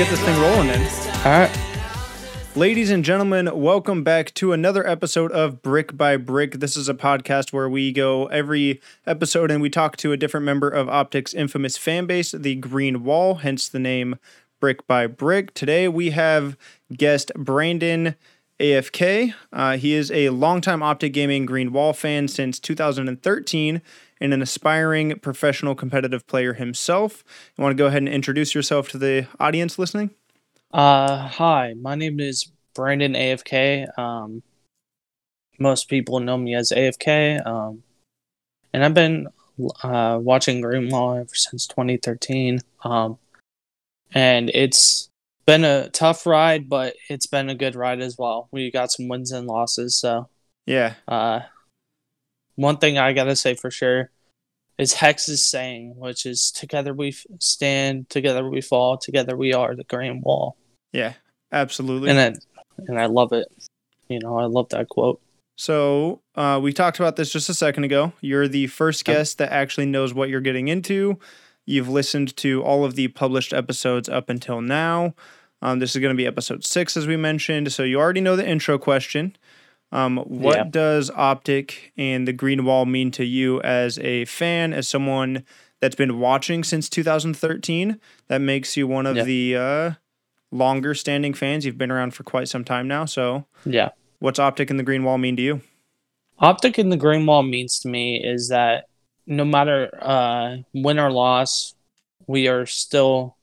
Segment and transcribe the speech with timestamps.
[0.00, 0.80] get this thing rolling then.
[1.26, 2.56] All right.
[2.56, 6.52] Ladies and gentlemen, welcome back to another episode of Brick by Brick.
[6.52, 10.46] This is a podcast where we go every episode and we talk to a different
[10.46, 14.16] member of Optic's infamous fan base, the Green Wall, hence the name
[14.58, 15.52] Brick by Brick.
[15.52, 16.56] Today we have
[16.96, 18.14] guest Brandon
[18.58, 19.34] AFK.
[19.52, 23.82] Uh, he is a longtime Optic Gaming Green Wall fan since 2013
[24.20, 27.24] and an aspiring professional competitive player himself.
[27.56, 30.10] You want to go ahead and introduce yourself to the audience listening?
[30.72, 33.98] Uh, hi, my name is Brandon AFK.
[33.98, 34.42] Um,
[35.58, 37.44] most people know me as AFK.
[37.46, 37.82] Um,
[38.72, 39.28] and I've been
[39.82, 42.60] uh, watching Green Wall ever since 2013.
[42.84, 43.18] Um,
[44.12, 45.08] and it's
[45.46, 48.48] been a tough ride, but it's been a good ride as well.
[48.52, 49.98] We got some wins and losses.
[49.98, 50.28] So,
[50.66, 50.94] Yeah.
[51.08, 51.40] uh,
[52.60, 54.10] one thing I gotta say for sure
[54.78, 59.84] is Hex's saying, which is "Together we stand, together we fall, together we are the
[59.84, 60.56] Green Wall,"
[60.92, 61.14] Yeah,
[61.52, 62.10] absolutely.
[62.10, 62.34] and I,
[62.86, 63.48] and I love it.
[64.08, 65.20] You know, I love that quote.
[65.56, 68.12] So uh, we talked about this just a second ago.
[68.20, 71.18] You're the first guest that actually knows what you're getting into.
[71.66, 75.14] You've listened to all of the published episodes up until now.
[75.62, 77.72] Um, this is going to be episode six, as we mentioned.
[77.72, 79.36] So you already know the intro question.
[79.92, 80.64] Um, what Yeah.
[80.64, 85.44] does Optic and the Green Wall mean to you as a fan, as someone
[85.80, 87.98] that's been watching since 2013?
[88.28, 89.24] That makes you one of Yeah.
[89.24, 89.90] the uh,
[90.52, 91.64] longer standing fans.
[91.66, 93.04] You've been around for quite some time now.
[93.04, 95.60] So Yeah, what's Optic and the Green Wall mean to you?
[96.42, 98.86] optic and the Green Wall means to me is that
[99.26, 101.74] no matter uh, win or loss,
[102.26, 103.36] we are still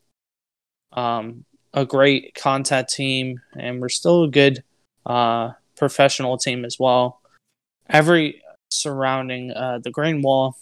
[0.94, 4.64] um, a great content team, and we're still a good
[5.06, 7.22] uh, professional team as well.
[7.90, 10.58] Every surrounding uh, the Green Wall,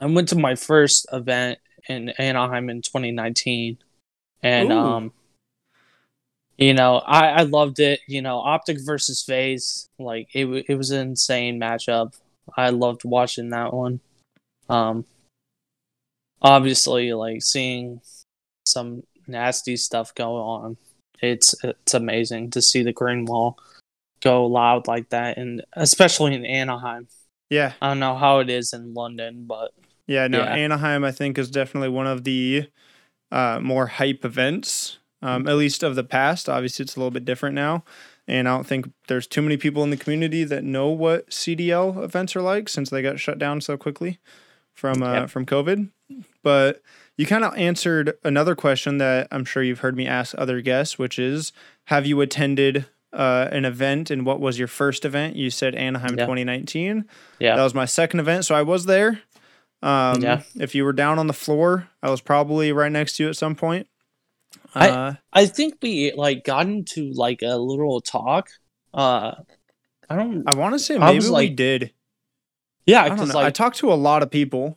[0.00, 1.58] I went to my first event
[1.88, 3.78] in Anaheim in 2019,
[4.42, 4.78] and Ooh.
[4.78, 5.12] um,
[6.56, 8.00] you know, I, I loved it.
[8.06, 12.14] You know, Optic versus FaZe, like it, it was an insane matchup.
[12.56, 14.00] I loved watching that one.
[14.68, 15.04] Um,
[16.40, 18.00] obviously, like seeing
[18.66, 20.76] some nasty stuff go on.
[21.20, 23.58] It's it's amazing to see the Green Wall
[24.24, 27.06] go loud like that, and especially in Anaheim.
[27.50, 29.72] Yeah, I don't know how it is in London, but
[30.06, 30.52] Yeah, no, Yeah.
[30.54, 32.68] Anaheim I think is definitely one of the
[33.30, 36.48] uh, more hype events, um, at least of the past.
[36.48, 37.84] Obviously, it's a little bit different now,
[38.26, 42.02] and I don't think there's too many people in the community that know what CDL
[42.02, 44.18] events are like since they got shut down so quickly
[44.72, 45.30] from uh, Yep.
[45.30, 45.90] from COVID.
[46.42, 46.82] But
[47.16, 50.98] you kind of answered another question that I'm sure you've heard me ask other guests,
[50.98, 51.52] which is,
[51.86, 52.86] have you attended?
[53.14, 55.36] Uh, an event and what was your first event?
[55.36, 56.24] You said Anaheim Yeah.
[56.26, 57.04] 2019.
[57.38, 59.20] yeah, That was my second event, so I was there.
[59.82, 60.42] Um, Yeah.
[60.58, 63.36] If you were down on the floor, I was probably right next to you at
[63.36, 63.86] some point.
[64.74, 68.48] I- Uh, I think we like got into like a little talk.
[68.92, 69.34] Uh,
[70.10, 70.42] I don't.
[70.48, 71.92] I want to say I maybe we like- did.
[72.86, 73.38] Yeah, I because know.
[73.40, 74.76] I like talked to a lot of people.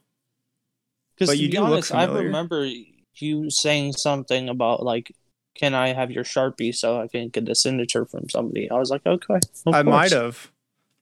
[1.15, 2.69] Because to you be do look honest, I remember
[3.15, 5.11] you saying something about like,
[5.57, 8.89] "Can I have your sharpie so I can get a signature from somebody?" I was
[8.89, 10.51] like, "Okay." I might have.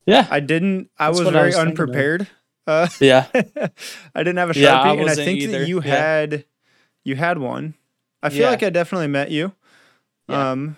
[0.06, 0.90] Yeah, I didn't.
[0.98, 2.28] I That's was what I very was unprepared.
[2.68, 5.60] Uh, yeah, I didn't have a sharpie, Yeah, I and I think either.
[5.60, 5.96] that you Yeah.
[5.96, 6.46] had
[7.04, 7.76] you had one.
[8.24, 8.50] I feel Yeah.
[8.52, 9.54] like I definitely met you.
[10.30, 10.78] Um,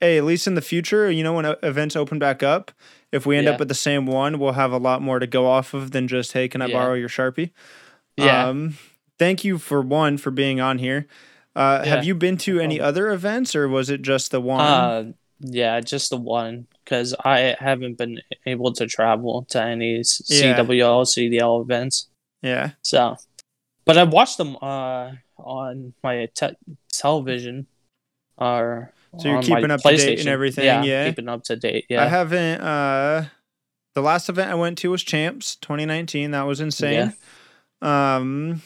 [0.00, 2.70] hey, at least in the future, you know, when events open back up,
[3.10, 5.46] if we end up at the same one, we'll have a lot more to go
[5.46, 7.50] off of than just, hey, can I borrow your sharpie?
[8.16, 8.48] yeah.
[8.48, 8.76] Um,
[9.18, 11.06] thank you for one for being on here.
[11.58, 14.60] Uh, Yeah, have you been to any other events, or was it just the one?
[14.60, 15.04] uh,
[15.40, 20.02] yeah, just the one because I haven't been able to travel to any Yeah.
[20.56, 22.06] CWL, CDL events.
[22.42, 23.16] yeah, So,
[23.84, 26.56] but I watched them uh on my te-
[26.92, 27.66] television.
[28.36, 31.04] Or So you're keeping up to date and everything, Yeah, yeah?
[31.08, 31.86] keeping up to date.
[31.88, 32.60] Yeah, I haven't.
[32.60, 33.24] Uh,
[33.94, 36.30] the last event I went to was Champs 2019.
[36.30, 37.14] That was insane.
[37.82, 38.62] Um,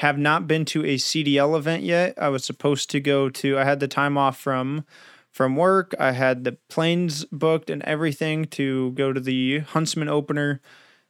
[0.00, 2.14] have not been to a CDL event yet.
[2.18, 3.58] I was supposed to go to.
[3.58, 4.84] I had the time off from
[5.30, 5.94] from work.
[5.98, 10.60] I had the planes booked and everything to go to the Huntsmen opener,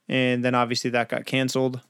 [0.09, 1.81] and then obviously that got canceled.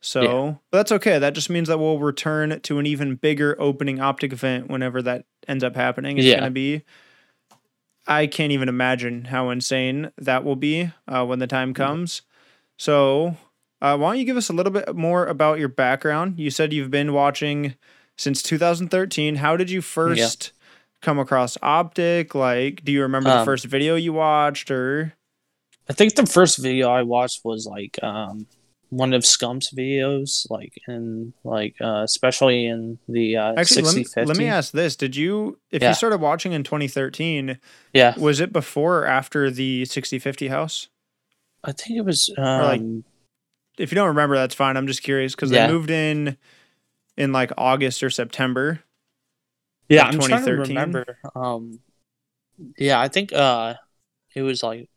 [0.00, 0.54] So Yeah.
[0.70, 1.18] but that's okay.
[1.18, 5.24] That just means that we'll return to an even bigger opening optic event whenever that
[5.48, 6.18] ends up happening.
[6.18, 6.36] It's Yeah.
[6.36, 6.82] gonna be.
[8.06, 12.22] I can't even imagine how insane that will be uh, when the time comes.
[12.76, 13.36] So,
[13.84, 16.38] uh, why don't you give us a little bit more about your background?
[16.40, 17.74] You said you've been watching
[18.16, 19.36] since 2013.
[19.36, 20.52] How did you first
[21.02, 22.34] come across Optic?
[22.34, 25.12] Like, do you remember the Um, first video you watched or?
[25.86, 28.46] I think the first video I watched was like um
[28.88, 34.06] one of Scump's videos, like in like uh, especially in the uh, Actually, let me,
[34.16, 35.88] let me ask this: Did you, if Yeah.
[35.88, 37.58] you started watching in 2013,
[37.92, 40.88] Yeah, was it before or after the 60-50 house?
[41.62, 42.32] I think it was.
[42.38, 43.04] Um, like,
[43.78, 44.76] If you don't remember, that's fine.
[44.76, 45.66] I'm just curious because Yeah.
[45.66, 46.36] they moved in
[47.16, 48.80] in like August or September.
[49.88, 50.76] yeah, I'm trying to 2013?
[50.76, 51.18] remember.
[51.34, 51.80] Um,
[52.78, 53.74] yeah, I think uh,
[54.34, 54.88] it was like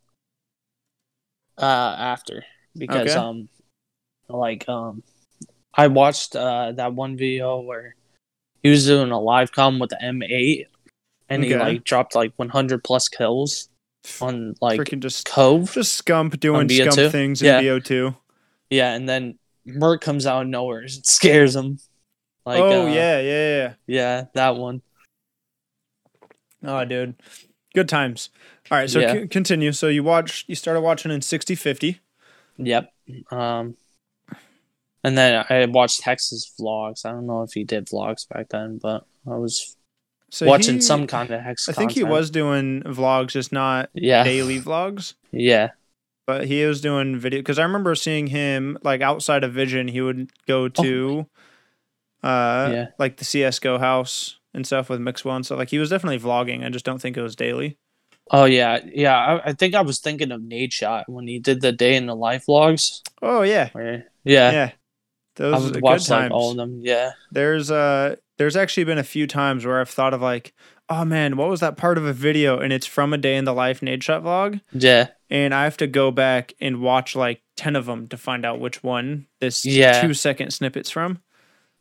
[1.58, 2.44] uh after
[2.76, 3.18] because Okay.
[3.18, 3.48] um,
[4.28, 5.02] like um,
[5.74, 7.94] I watched uh that one video where
[8.62, 10.66] he was doing a live com with the M8,
[11.28, 13.68] and he like dropped like 100 plus kills
[14.20, 15.72] on like Freaking just Cove.
[15.72, 16.86] just scump doing BO2?
[16.86, 17.60] scump things in Yeah.
[17.60, 18.16] BO2.
[18.70, 21.78] Yeah, and then MerK comes out of nowhere, and scares him.
[22.46, 23.74] Like, oh uh, yeah, yeah, yeah.
[23.86, 24.82] yeah, that one.
[26.64, 27.14] Oh, dude,
[27.74, 28.30] good times.
[28.70, 29.12] All right, so Yeah.
[29.14, 29.72] c- continue.
[29.72, 32.00] So you watch, you started watching in 60-50.
[32.58, 32.92] Yep.
[33.30, 33.76] Um,
[35.04, 37.06] and then I watched Hex's vlogs.
[37.06, 39.76] I don't know if he did vlogs back then, but I was
[40.30, 41.68] So watching he- some kind of Hex.
[41.68, 44.24] I think he was doing vlogs, just not Yeah.
[44.24, 45.14] daily vlogs.
[45.30, 45.70] Yeah.
[46.28, 49.88] But he was doing video because I remember seeing him like outside of Vision.
[49.88, 51.26] He would go to,
[52.22, 52.86] uh, Yeah.
[52.98, 55.56] like the CS:GO house and stuff with Mixwell and stuff.
[55.58, 56.66] Like he was definitely vlogging.
[56.66, 57.78] I just don't think it was daily.
[58.30, 59.16] Oh yeah, yeah.
[59.16, 62.14] I, I think I was thinking of Nadeshot when he did the day in the
[62.14, 63.00] life vlogs.
[63.22, 64.70] Oh yeah, Where yeah, yeah.
[64.72, 64.74] I
[65.36, 66.10] Those are would good times.
[66.10, 66.80] like all of them.
[66.84, 67.12] Yeah.
[67.30, 70.52] There's uh there's actually been a few times where I've thought of like,
[70.90, 72.58] oh man, what was that part of a video?
[72.58, 74.60] And it's from a day in the life Nadeshot vlog.
[74.72, 75.08] Yeah.
[75.30, 78.60] And I have to go back and watch like ten of them to find out
[78.60, 80.00] which one this Yeah.
[80.00, 81.20] two second snippets from.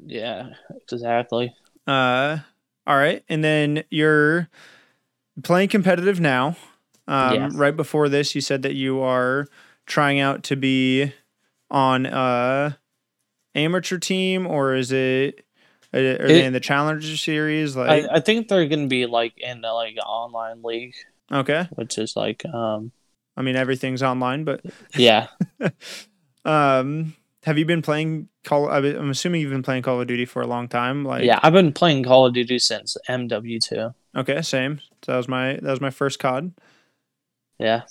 [0.06, 0.50] Yeah.
[0.92, 1.54] Exactly.
[1.88, 2.40] Uh
[2.86, 3.24] all right.
[3.30, 4.50] And then you're
[5.44, 6.58] playing competitive now.
[7.08, 7.50] Um Yeah.
[7.54, 9.48] right before this you said that you are
[9.86, 11.14] trying out to be
[11.72, 12.78] on a
[13.56, 15.46] amateur team or is it
[15.94, 19.34] are are they in the challenger series I, like I think they're gonna be like
[19.38, 20.94] in the like online league,
[21.32, 22.92] okay which is like um
[23.36, 24.62] i mean everything's online but
[24.96, 25.28] yeah
[26.46, 27.14] um
[27.44, 30.42] have you been playing call I- i'm assuming you've been playing call of duty for
[30.42, 31.40] a long time like yeah.
[31.44, 33.94] I've been playing Call of Duty since MW two.
[34.16, 36.54] okay same so that was my that was my first cod
[37.60, 37.84] Yeah.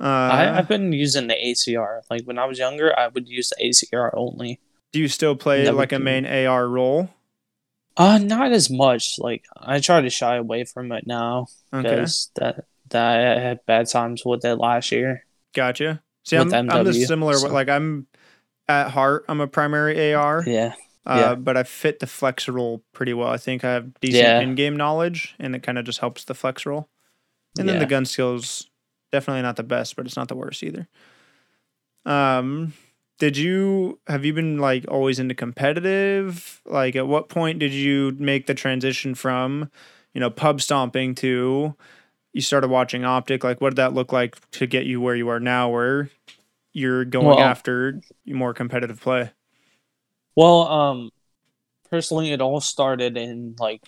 [0.00, 2.00] uh I, I've been using the ACR.
[2.10, 4.60] Like when I was younger, I would use the ACR only.
[4.92, 7.10] do you still play like a main ar role
[7.98, 9.16] Uh not as much.
[9.18, 13.60] Like I try to shy away from it now okay because that that I had
[13.66, 15.24] bad times with it last year.
[15.54, 18.06] gotcha see i'm, With I'm the similar so- like i'm
[18.68, 20.74] at heart i'm a primary ar Yeah.
[21.06, 21.34] Uh, Yeah.
[21.36, 23.28] but I fit the flex role pretty well.
[23.28, 24.40] I think I have decent Yeah.
[24.40, 26.90] in-game knowledge, and it kind of just helps the flex role.
[27.58, 28.68] And then the gun skills
[29.10, 30.86] definitely not the best, but it's not the worst either.
[32.04, 32.74] Um,
[33.18, 36.60] did you have you been like always into competitive?
[36.64, 39.70] Like, at what point did you make the transition from,
[40.14, 41.74] you know, pub stomping to
[42.32, 43.42] you started watching Optic?
[43.42, 46.10] Like, what did that look like to get you where you are now, where
[46.72, 49.30] you're going Well- after more competitive play?
[50.36, 51.10] Well, um,
[51.90, 53.82] personally, it all started in like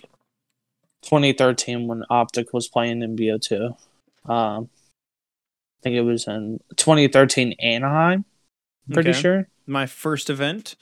[1.03, 3.77] 2013 when Optic was playing in BO2.
[4.25, 8.25] Um, I think it was in 2013 Anaheim.
[8.89, 9.21] Pretty Okay.
[9.21, 10.75] sure My first event.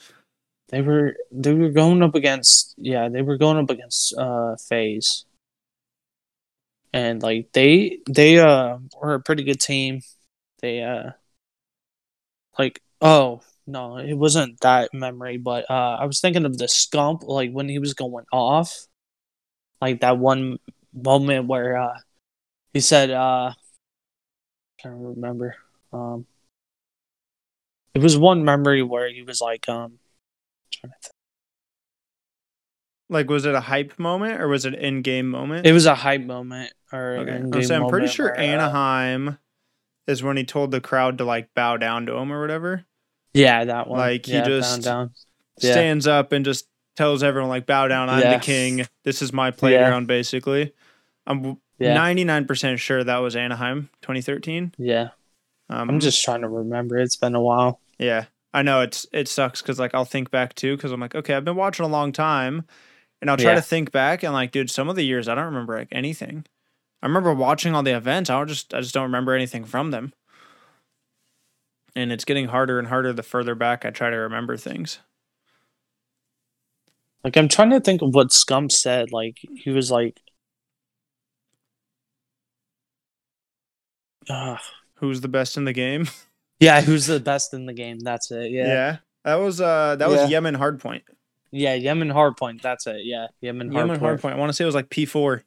[0.70, 5.26] they were they were going up against yeah they were going up against uh FaZe.
[6.94, 10.02] And like they they uh were a pretty good team.
[10.62, 11.12] They uh
[12.58, 17.24] like oh no it wasn't that memory but uh I was thinking of the scump
[17.24, 18.88] like when he was going off
[19.82, 20.60] like that one
[20.94, 21.98] moment where uh
[22.74, 25.56] he said uh I can't remember
[25.94, 26.26] um
[27.94, 30.00] it was one memory where he was like um
[30.72, 31.14] trying to think.
[33.12, 35.66] Like, was it a hype moment or was it an in-game moment?
[35.66, 37.32] it was a hype moment or okay.
[37.32, 39.40] an I'm, in-game saying, I'm pretty sure where, uh, Anaheim
[40.06, 42.86] is when he told the crowd to like bow down to him or whatever.
[43.34, 45.12] yeah that one like, he just- down, down.
[45.62, 45.74] Yeah.
[45.74, 48.10] Stands up and just tells everyone like bow down.
[48.10, 48.38] I'm Yeah.
[48.38, 48.86] the king.
[49.04, 50.08] This is my playground.
[50.08, 50.72] Basically,
[51.28, 54.74] I'm yeah 99 percent sure that was Anaheim 2013.
[54.78, 55.10] yeah
[55.70, 58.26] Um, I'm just trying to remember it's been a while yeah.
[58.54, 61.36] I know it's it sucks because like I'll think back too because I'm like okay
[61.36, 62.66] I've been watching a long time,
[63.22, 63.56] and I'll try Yeah.
[63.56, 66.46] to think back and like dude some of the years I don't remember like anything.
[67.04, 68.30] I remember watching all the events.
[68.30, 70.14] I don't just I just don't remember anything from them.
[71.96, 75.00] And it's getting harder and harder the further back I try to remember things.
[77.24, 79.12] Like I'm trying to think of what Scump said.
[79.12, 80.22] Like he was like,
[84.30, 84.58] uh,
[85.00, 86.08] Who's the best in the game?
[86.62, 88.00] Yeah, who's the best in the game?
[88.00, 88.52] That's it.
[88.52, 88.68] Yeah.
[88.68, 88.98] Yeah.
[89.24, 90.28] That was uh that was Yeah.
[90.28, 91.04] Yemen Hardpoint.
[91.52, 92.62] Yeah, Yemen Hardpoint.
[92.62, 93.06] That's it.
[93.06, 93.76] Yeah, Yemen Hardpoint.
[93.76, 94.34] Yemen Hardpoint.
[94.34, 95.44] I want to say it was like P4.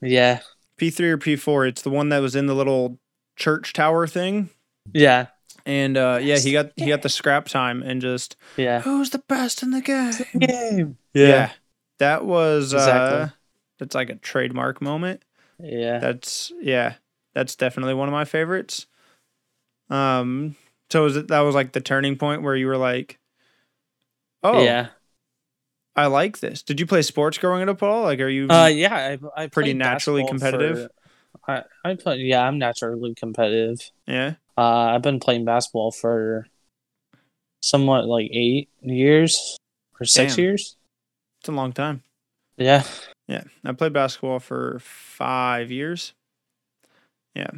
[0.00, 0.40] Yeah.
[0.80, 1.68] P3 or P4.
[1.68, 2.98] It's the one that was in the little
[3.36, 4.48] church tower thing.
[4.94, 5.26] Yeah.
[5.66, 8.80] And uh yeah, he got he got the scrap time and just Yeah.
[8.80, 10.14] who's the best in the game?
[10.38, 10.96] Game.
[11.12, 11.50] Yeah.
[11.98, 13.36] That was uh Exactly.
[13.78, 15.22] that's like a trademark moment.
[15.62, 15.98] Yeah.
[15.98, 16.94] That's yeah,
[17.36, 18.86] that's definitely one of my favorites.
[19.90, 20.56] Um
[20.90, 23.18] so was it that was like the turning point where you were like
[24.42, 24.88] Oh, Yeah.
[25.94, 26.62] I like this.
[26.62, 28.02] Did you play sports growing up at all?
[28.02, 29.18] Like are you Uh, yeah.
[29.36, 30.88] I, I Pretty naturally competitive?
[31.44, 32.16] for- I I play.
[32.18, 33.90] Yeah, I'm naturally competitive.
[34.06, 34.34] Yeah.
[34.58, 36.46] Uh, I've been playing basketball for
[37.60, 39.56] somewhat like eight years
[40.00, 40.42] or six Damn.
[40.44, 40.76] years.
[41.40, 42.02] It's a long time.
[42.56, 42.82] Yeah.
[43.28, 43.44] Yeah.
[43.64, 46.14] I played basketball for 5 years.
[47.36, 47.50] Yeah.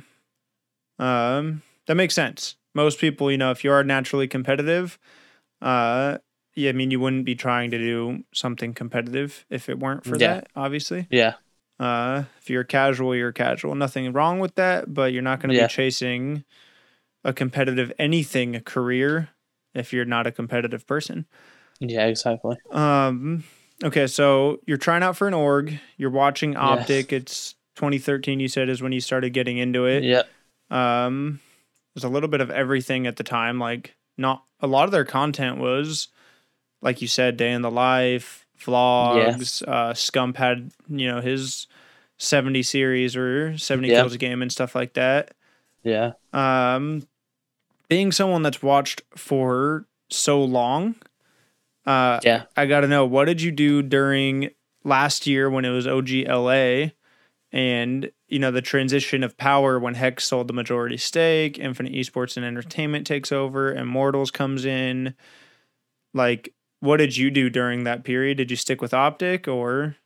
[0.98, 2.56] Um that makes sense.
[2.74, 4.98] Most people, you know, if you are naturally competitive,
[5.62, 6.18] uh
[6.54, 10.16] yeah, I mean you wouldn't be trying to do something competitive if it weren't for
[10.18, 10.34] Yeah.
[10.34, 11.06] that, obviously.
[11.10, 11.34] Yeah.
[11.80, 13.76] Uh, if you're casual, you're casual.
[13.76, 15.66] Nothing wrong with that, but you're not going to Yeah.
[15.68, 16.44] be chasing
[17.22, 19.28] a competitive anything career
[19.74, 21.26] if you're not a competitive person.
[21.78, 22.06] Yeah.
[22.06, 22.56] Exactly.
[22.72, 23.44] Um,
[23.84, 25.78] okay, so you're trying out for an org.
[25.96, 27.12] You're watching Optic.
[27.12, 28.40] It's 2013.
[28.40, 30.04] You said is when you started getting into it.
[30.04, 30.22] Yeah.
[30.70, 31.40] Um,
[31.94, 33.58] there's a little bit of everything at the time.
[33.58, 36.08] Like not a lot of their content was,
[36.82, 39.62] like you said, day in the life, vlogs.
[39.66, 41.66] Uh, Scump had you know his
[42.18, 44.00] 70 series or 70 Yeah.
[44.00, 45.32] kills a game and stuff like that.
[45.84, 46.12] Yeah.
[46.32, 47.06] Um,
[47.88, 50.96] being someone that's watched for so long,
[51.86, 52.42] uh, Yeah.
[52.56, 54.50] I got to know what did you do during
[54.84, 56.92] last year when it was OGLA
[57.52, 62.36] and you know the transition of power when Hex sold the majority stake, Infinite Esports
[62.36, 65.14] and Entertainment takes over, Immortals comes in.
[66.14, 68.38] Like, what did you do during that period?
[68.38, 69.96] Did you stick with Optic or?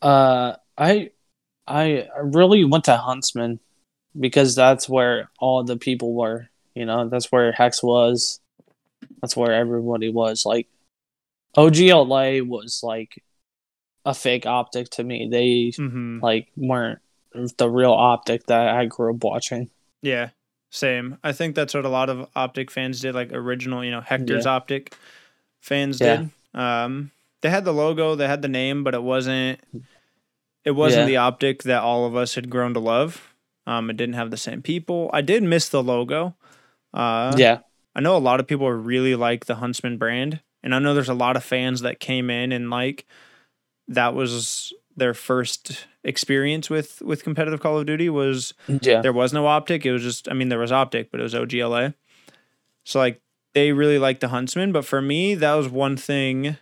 [0.00, 1.10] Uh, I
[1.66, 3.60] I really went to Huntsmen
[4.18, 6.48] because that's where all the people were.
[6.74, 8.40] You know, that's where Hex was.
[9.20, 10.44] That's where everybody was.
[10.44, 10.68] Like,
[11.56, 13.22] OGLA was like
[14.06, 15.28] a fake optic to me.
[15.30, 16.20] They Mm-hmm.
[16.22, 17.00] like weren't
[17.58, 19.68] the real optic that I grew up watching.
[20.00, 20.30] Yeah,
[20.70, 21.18] same.
[21.22, 24.46] I think that's what a lot of Optic fans did, like original, you know, Hector's
[24.46, 24.94] Optic
[25.60, 26.16] fans Yeah.
[26.16, 26.30] did.
[26.58, 27.10] Um,
[27.42, 29.60] they had the logo, they had the name, but it wasn't.
[30.64, 31.06] It wasn't Yeah.
[31.06, 33.34] the Optic that all of us had grown to love.
[33.66, 35.10] Um, it didn't have the same people.
[35.12, 36.34] I did miss the logo.
[36.94, 37.58] Uh, yeah,
[37.94, 41.08] I know a lot of people really like the Huntsmen brand, and I know there's
[41.08, 43.06] a lot of fans that came in and like
[43.88, 49.32] that was their first experience with with competitive Call of Duty was yeah, there was
[49.32, 49.84] no optic.
[49.84, 51.94] It was just, I mean, there was optic, but it was OGLA.
[52.84, 53.20] So like
[53.54, 56.56] they really liked the Huntsmen, but for me, that was one thing.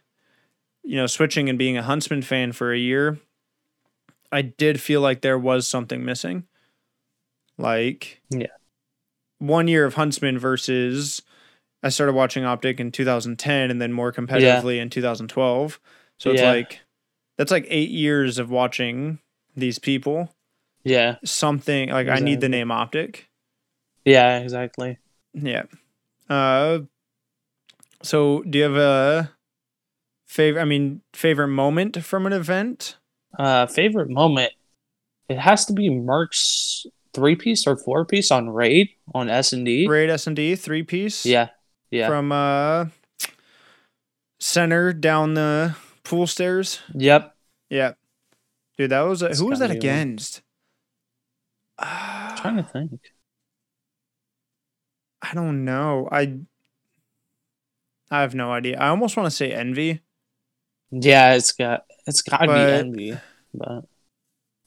[0.86, 3.18] You know, switching and being a Huntsmen fan for a year,
[4.30, 6.44] I did feel like there was something missing.
[7.56, 8.48] Like, Yeah.
[9.38, 11.22] one year of Huntsmen versus
[11.82, 15.80] I started watching Optic in 2010 and then more competitively in 2012.
[16.18, 16.50] So it's Yeah.
[16.50, 16.80] like
[17.36, 19.18] that's like eight years of watching
[19.56, 20.34] these people
[20.84, 23.28] yeah, something like I need the name Optic.
[24.04, 24.98] yeah, exactly.
[25.32, 25.62] Yeah.
[26.28, 26.80] Uh
[28.02, 29.32] so do you have a
[30.26, 32.96] favorite I mean favorite moment from an event?
[33.38, 34.52] Uh, favorite moment.
[35.28, 39.64] It has to be MerK's three piece or four piece on raid on S and
[39.64, 39.86] D.
[39.88, 41.24] Raid S and D three piece.
[41.24, 41.48] Yeah,
[41.90, 42.86] yeah, From uh
[44.38, 46.80] center down the pool stairs.
[46.94, 47.34] yep.
[47.70, 47.92] Yeah.
[48.76, 50.42] Dude, that was a, who was that gotta against?
[51.78, 53.00] I'm trying to think.
[55.22, 56.08] I don't know.
[56.10, 56.38] I
[58.10, 58.78] I have no idea.
[58.78, 60.02] I almost want to say envy.
[60.90, 63.16] Yeah, it's got it's got to be envy,
[63.52, 63.84] but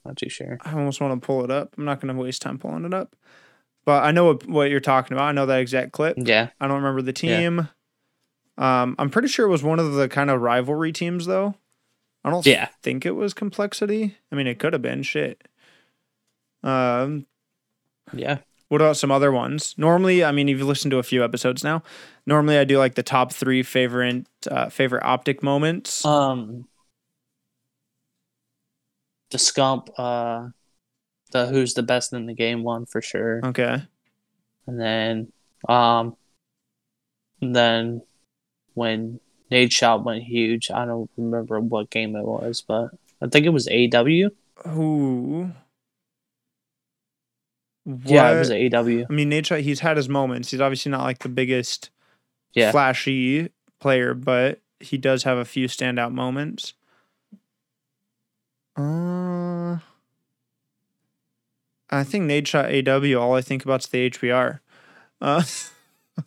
[0.04, 0.58] not too sure.
[0.62, 1.74] I almost want to pull it up.
[1.78, 3.14] I'm not going to waste time pulling it up.
[3.84, 5.28] But I know what, what you're talking about.
[5.28, 6.16] I know that exact clip.
[6.18, 7.12] Yeah, I don't remember the
[7.58, 7.66] Yeah.
[8.58, 11.54] Um, I'm pretty sure it was one of the kind of rivalry teams, though.
[12.24, 12.68] I don't Yeah.
[12.82, 14.16] think it was Complexity.
[14.30, 15.02] I mean, it could have been.
[15.02, 15.46] Shit.
[16.64, 17.26] Um,
[18.12, 18.38] yeah,
[18.68, 19.74] what about some other ones?
[19.78, 21.84] Normally, I mean, you've listened to a few episodes now.
[22.26, 26.04] Normally, I do like the top three favorite uh, favorite optic moments.
[26.04, 26.66] um,
[29.30, 30.48] the scump, uh,
[31.30, 33.82] the who's the best in the game one for sure, okay.
[34.66, 35.32] and then
[35.68, 36.16] um,
[37.40, 38.02] and then
[38.78, 39.20] when
[39.52, 43.68] Nadeshot went huge, I don't remember what game it was, but I think it was
[43.68, 44.30] AW.
[44.70, 45.50] Who?
[48.04, 49.04] Yeah, it was AW.
[49.08, 50.50] I mean, Nadeshot, he's had his moments.
[50.50, 51.90] He's obviously not like the biggest
[52.54, 52.70] Yeah.
[52.70, 56.74] flashy player, but he does have a few standout moments.
[58.76, 59.78] Uh,
[61.90, 63.20] I think Nadeshot AW.
[63.20, 64.60] All I think about is the HBR.
[65.20, 65.42] Uh,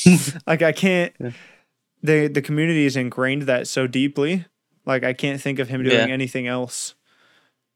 [0.48, 1.14] like I can't.
[2.04, 4.46] The the community is ingrained that so deeply.
[4.86, 6.14] Like I can't think of him doing Yeah.
[6.14, 6.96] anything else.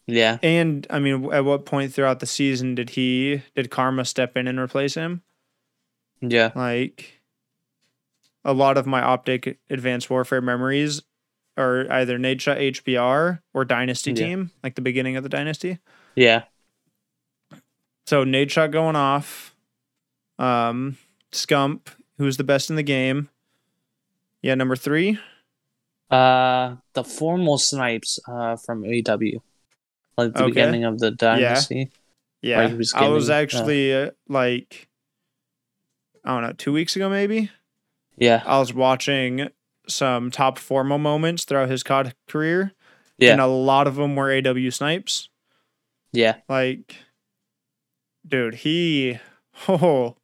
[0.08, 0.38] Yeah.
[0.44, 4.48] And I mean, at what point throughout the season did he did Karma step in
[4.48, 5.22] and replace him?
[6.22, 6.52] Yeah.
[6.56, 7.22] Like
[8.44, 11.02] a lot of my optic advanced warfare memories
[11.58, 14.16] are either Nadeshot HBR or Dynasty Yeah.
[14.16, 15.80] team, like the beginning of the Dynasty.
[16.16, 16.44] Yeah.
[18.08, 19.56] So Nadeshot going off.
[20.38, 20.98] Um
[21.32, 23.30] Scump, who's the best in the game.
[24.46, 25.18] Yeah, number three.
[26.12, 29.42] Uh, the formal snipes uh from AW,
[30.18, 30.46] like the Okay.
[30.46, 31.90] beginning of the dynasty.
[32.44, 32.68] Yeah.
[32.68, 34.88] He was I was getting, uh, actually uh, like
[36.24, 37.50] I don't know, two weeks ago maybe.
[38.18, 38.44] Yeah.
[38.46, 39.50] I was watching
[39.88, 42.72] some top formal moments throughout his COD career.
[43.18, 43.32] Yeah.
[43.32, 45.30] And a lot of them were AW snipes.
[46.14, 46.36] Yeah.
[46.48, 46.98] Like,
[48.28, 49.20] dude, he,
[49.68, 50.18] oh,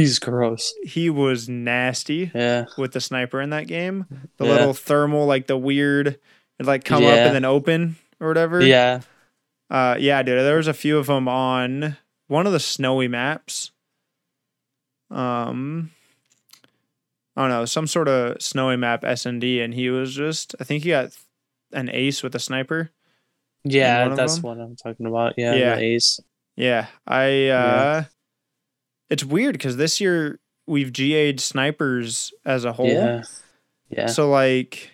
[0.00, 0.72] He's gross.
[0.84, 2.64] he was nasty Yeah.
[2.78, 4.06] with the sniper in that game.
[4.38, 4.50] The Yeah.
[4.52, 6.18] little thermal, like the weird,
[6.58, 8.60] it like come up and then open or whatever.
[8.62, 9.00] Yeah.
[9.70, 10.38] Uh, yeah, dude.
[10.40, 11.96] There was a few of them on
[12.28, 13.70] one of the snowy maps.
[15.10, 15.90] Um,
[17.36, 20.54] I don't know, some sort of snowy map S and D, and he was just.
[20.60, 21.10] I think he got
[21.72, 22.90] an ace with a sniper.
[23.64, 24.06] Yeah.
[24.08, 25.34] one That's what I'm talking about.
[25.36, 25.54] Yeah.
[25.54, 25.76] Yeah.
[25.76, 26.20] Ace.
[26.56, 27.48] Yeah, I.
[27.48, 28.04] uh
[29.10, 32.86] It's weird because this year we've GA'd snipers as a whole.
[32.88, 33.22] Yeah.
[33.90, 34.06] Yeah.
[34.06, 34.92] So like,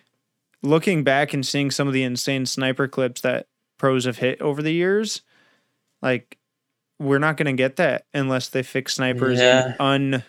[0.63, 3.47] looking back and seeing some of the insane sniper clips that
[3.79, 5.21] pros have hit over the years,
[6.03, 6.39] like
[6.99, 9.75] we're not going to get that unless they fix snipers Yeah.
[9.79, 10.25] and un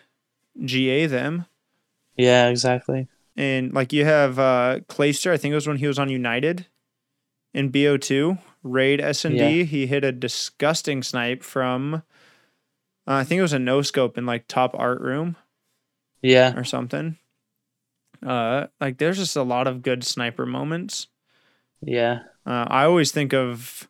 [0.66, 1.46] GA them.
[2.18, 2.50] yeah.
[2.50, 3.08] Exactly.
[3.38, 6.66] And like you have uh Clayster, I think it was when he was on United
[7.54, 9.64] in BO2, raid S&D, Yeah.
[9.64, 12.04] he hit a disgusting snipe from
[13.08, 15.36] uh, I think it was a no scope in like top art room
[16.22, 16.54] Yeah.
[16.58, 17.18] or something.
[18.26, 21.08] Uh like there's just a lot of good sniper moments.
[21.82, 22.22] Yeah.
[22.46, 23.88] Uh, I always think of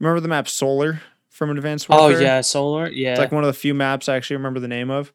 [0.00, 2.40] remember the map Solar from Advanced Oh yeah.
[2.40, 2.88] Solar.
[2.90, 3.10] Yeah.
[3.12, 5.12] It's like one of the few maps I actually remember the name of.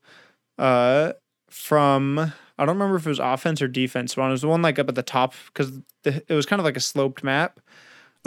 [0.57, 1.13] Uh,
[1.49, 4.29] from I don't remember if it was offense or defense one.
[4.29, 5.71] It was the one like up at the top because
[6.03, 7.59] it was kind of like a sloped map.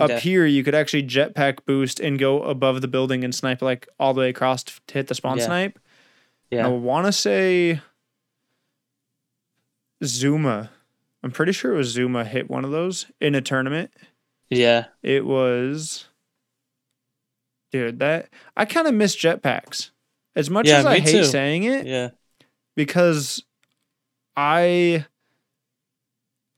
[0.00, 0.18] Up Yeah.
[0.20, 4.14] here, you could actually jetpack boost and go above the building and snipe like all
[4.14, 5.44] the way across to hit the spawn Yeah.
[5.44, 5.78] snipe.
[6.50, 6.66] yeah.
[6.66, 7.80] I want to say
[10.02, 10.70] Zooma.
[11.22, 13.90] I'm pretty sure it was Zooma hit one of those in a tournament.
[14.48, 14.86] Yeah.
[15.02, 16.06] It was,
[17.70, 17.98] dude.
[17.98, 19.90] That I kind of miss jetpacks
[20.34, 21.24] as much Yeah, as I hate too.
[21.24, 22.10] saying it Yeah.
[22.74, 23.44] because
[24.36, 25.04] I,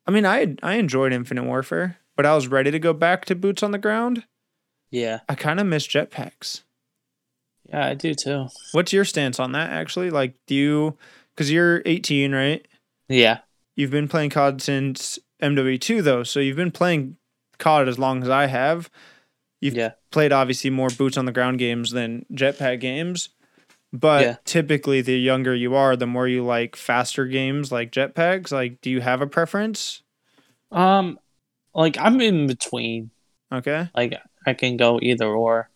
[0.07, 3.35] I mean, I I enjoyed Infinite Warfare, but I was ready to go back to
[3.35, 4.25] boots on the ground.
[4.93, 5.21] Yeah.
[5.29, 6.63] I kind of miss jetpacks.
[7.69, 7.85] Yeah.
[7.87, 8.47] I do too.
[8.71, 9.71] What's your stance on that?
[9.71, 10.97] Actually, like, do you?
[11.35, 12.65] Because you're 18, right?
[13.09, 13.39] Yeah.
[13.75, 17.17] You've been playing COD since MW2 though, so you've been playing
[17.59, 18.89] COD as long as I have.
[19.61, 19.93] You've Yeah.
[20.13, 23.31] played obviously more boots on the ground games than jetpack games.
[23.93, 24.37] But Yeah.
[24.45, 28.53] typically the younger you are, the more you like faster games like jetpacks.
[28.53, 30.03] Like, do you have a preference?
[30.71, 31.19] Um,
[31.75, 33.11] like I'm in between.
[33.53, 33.89] Okay.
[33.95, 34.15] Like
[34.47, 35.69] I can go either or.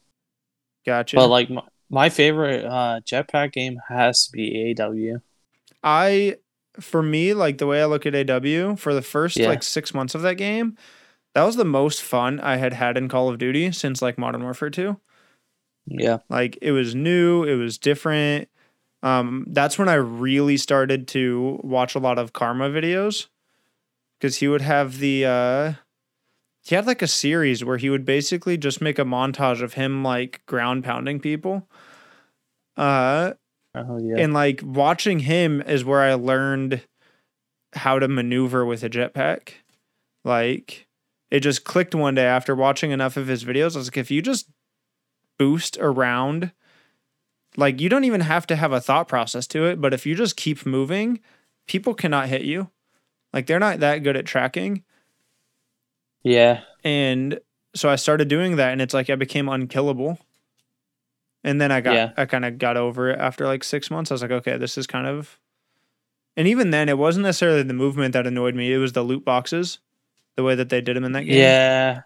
[0.85, 1.17] Gotcha.
[1.17, 5.19] But like my, my favorite uh jetpack game has to be AW.
[5.83, 6.37] I
[6.81, 9.49] for me, like the way I look at AW for the first Yeah.
[9.49, 10.77] like six months of that game,
[11.35, 14.43] that was the most fun I had had in Call of Duty since like Modern
[14.43, 14.99] Warfare 2.
[15.87, 16.19] Yeah.
[16.29, 18.49] Like it was new, it was different.
[19.03, 23.29] Um, that's when I really started to watch a lot of Karma videos
[24.19, 25.73] because he would have the uh,
[26.67, 30.03] he had like a series where he would basically just make a montage of him
[30.03, 31.69] like ground pounding people.
[32.77, 33.35] Uh,
[33.75, 34.17] Oh yeah.
[34.17, 36.81] and like watching him is where I learned
[37.75, 39.51] how to maneuver with a jetpack.
[40.25, 40.89] Like
[41.31, 43.75] it just clicked one day after watching enough of his videos.
[43.77, 44.49] I was like, if you just
[45.39, 46.53] boost around,
[47.57, 50.15] like you don't even have to have a thought process to it, but if you
[50.17, 51.21] just keep moving,
[51.69, 52.71] people cannot hit you.
[53.33, 54.83] Like they're not that good at tracking.
[56.27, 56.63] Yeah.
[56.83, 57.39] And
[57.75, 60.19] so I started doing that and it's like I became unkillable.
[61.45, 62.13] And then I got Yeah.
[62.17, 64.11] I kind of got over it after like 6 months.
[64.11, 65.39] I was like, okay, this is kind of
[66.37, 69.25] And even then it wasn't necessarily the movement that annoyed me, it was the loot
[69.25, 69.79] boxes,
[70.35, 71.39] the way that they did them in that game.
[71.39, 72.01] Yeah.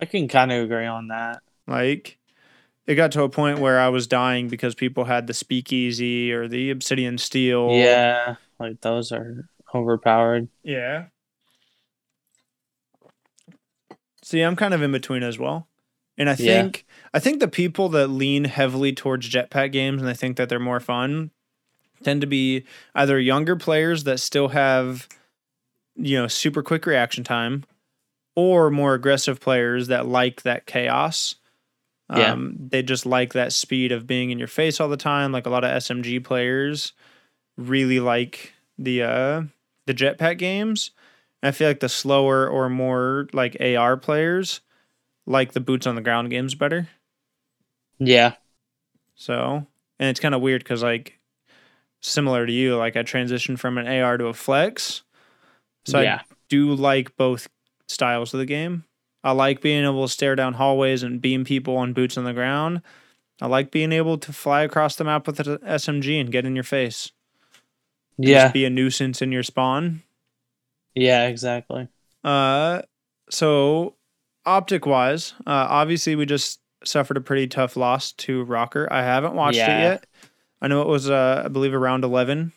[0.00, 1.42] I can kind of agree on that.
[1.66, 2.18] Like
[2.86, 6.48] it got to a point where I was dying because people had the speakeasy or
[6.48, 7.54] the obsidian steed.
[7.72, 10.48] Yeah, like those are overpowered.
[10.62, 11.08] Yeah.
[14.28, 15.68] See, I'm kind of in between as well.
[16.18, 16.62] And I Yeah.
[16.64, 20.50] think I think the people that lean heavily towards jetpack games and they think that
[20.50, 21.30] they're more fun
[22.02, 22.64] tend to be
[22.94, 25.08] either younger players that still have
[25.96, 27.64] you know super quick reaction time
[28.36, 31.36] or more aggressive players that like that chaos.
[32.14, 32.32] Yeah.
[32.32, 35.32] Um, they just like that speed of being in your face all the time.
[35.32, 36.92] Like a lot of SMG players
[37.56, 39.42] really like the uh
[39.86, 40.90] the jetpack games.
[41.42, 44.60] I feel like the slower or more like AR players
[45.28, 46.88] like the boots on the ground games better.
[47.98, 48.34] Yeah,
[49.14, 49.66] So,
[49.98, 51.18] and it's kind of weird because like
[52.00, 55.02] similar to you, like I transitioned from an AR to a flex.
[55.84, 57.48] So yeah, I do like both
[57.88, 58.84] styles of the game.
[59.24, 62.32] I like being able to stare down hallways and beam people on boots on the
[62.32, 62.82] ground.
[63.40, 66.54] I like being able to fly across the map with an SMG and get in
[66.54, 67.10] your face.
[68.16, 70.02] yeah, Just be a nuisance in your spawn.
[70.98, 71.26] Yeah.
[71.28, 71.88] Exactly.
[72.24, 72.82] Uh,
[73.30, 73.94] so
[74.44, 78.88] optic wise, uh, obviously we just suffered a pretty tough loss to Rokkr.
[78.90, 79.80] I haven't watched it Yeah.
[79.80, 80.06] yet.
[80.60, 82.52] I know it was, uh, I believe, around eleven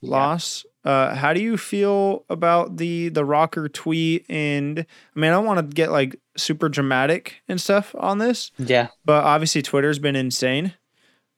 [0.00, 0.10] Yeah.
[0.10, 0.64] loss.
[0.84, 4.24] Uh, how do you feel about the the Rokkr tweet?
[4.30, 8.50] And I mean, I don't want to get like super dramatic and stuff on this,
[8.58, 10.74] Yeah, but obviously Twitter's been insane.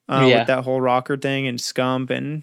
[0.09, 0.39] Uh, Yeah.
[0.39, 2.43] with that whole Rokkr thing and scump and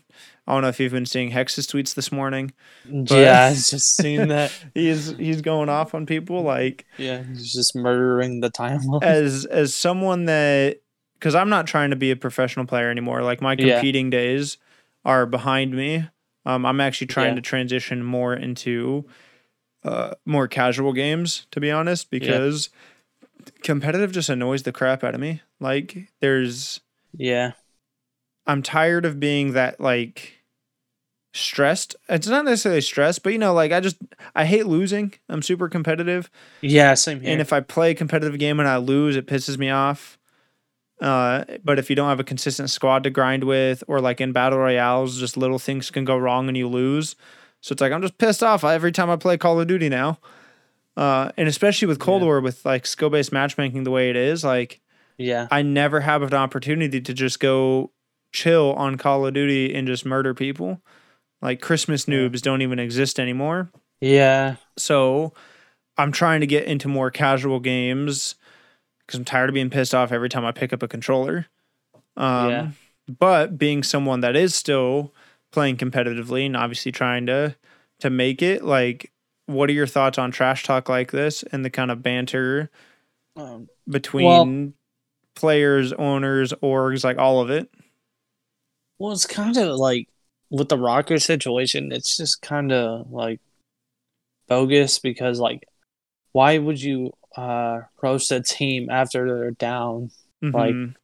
[0.50, 2.52] I don't know if you've been seeing Hex's tweets this morning.
[2.84, 3.46] yeah.
[3.46, 4.52] I just seen that.
[4.74, 9.04] He's he's going off on people like Yeah, he's just murdering the timeline.
[9.04, 10.82] as as someone that
[11.14, 13.22] because I'm not trying to be a professional player anymore.
[13.22, 13.76] Like my Yeah.
[13.76, 14.58] competing days
[15.06, 16.08] are behind me.
[16.46, 17.36] Um, I'm actually trying Yeah.
[17.36, 19.06] to transition more into
[19.84, 22.70] uh, more casual games, to be honest, because
[23.64, 25.42] competitive just annoys the crap out of me.
[25.60, 26.80] Like there's
[27.16, 27.52] yeah,
[28.48, 30.34] I'm tired of being that like
[31.34, 31.96] stressed.
[32.08, 33.98] It's not necessarily stressed, but you know, like I just
[34.36, 35.14] I hate losing.
[35.30, 36.30] I'm super competitive.
[36.62, 36.94] yeah.
[36.94, 37.32] Same here.
[37.32, 40.18] And if I play a competitive game and I lose, it pisses me off.
[41.02, 44.34] Uh, but if you don't have a consistent squad to grind with, or like in
[44.34, 47.16] battle royales, just little things can go wrong and you lose.
[47.62, 50.20] So it's like I'm just pissed off every time I play Call of Duty now.
[50.98, 52.26] Uh, and especially with Cold Yeah.
[52.28, 54.82] War, with like skill based matchmaking the way it is, like
[55.18, 57.92] yeah, I never have an opportunity to just go
[58.34, 60.82] chill on Call of Duty and just murder people.
[61.42, 63.72] Like Christmas noobs don't even exist anymore.
[64.02, 65.34] yeah, So
[65.98, 68.36] I'm trying to get into more casual games
[69.06, 71.48] because I'm tired of being pissed off every time I pick up a controller.
[72.18, 72.68] Um, Yeah.
[73.18, 75.14] But being someone that is still
[75.52, 77.56] playing competitively and obviously trying to
[78.02, 79.12] to make it, like,
[79.48, 82.70] what are your thoughts on trash talk like this and the kind of banter
[83.36, 84.74] um, between
[85.36, 87.70] players, owners, orgs, like all of it?
[89.00, 90.08] Well, it's kind of like
[90.50, 93.40] with the Rokkr situation, it's just kind of like
[94.48, 95.66] bogus because, like,
[96.32, 100.12] why would you uh roast a team after they're down?
[100.42, 100.96] Like, Mhm.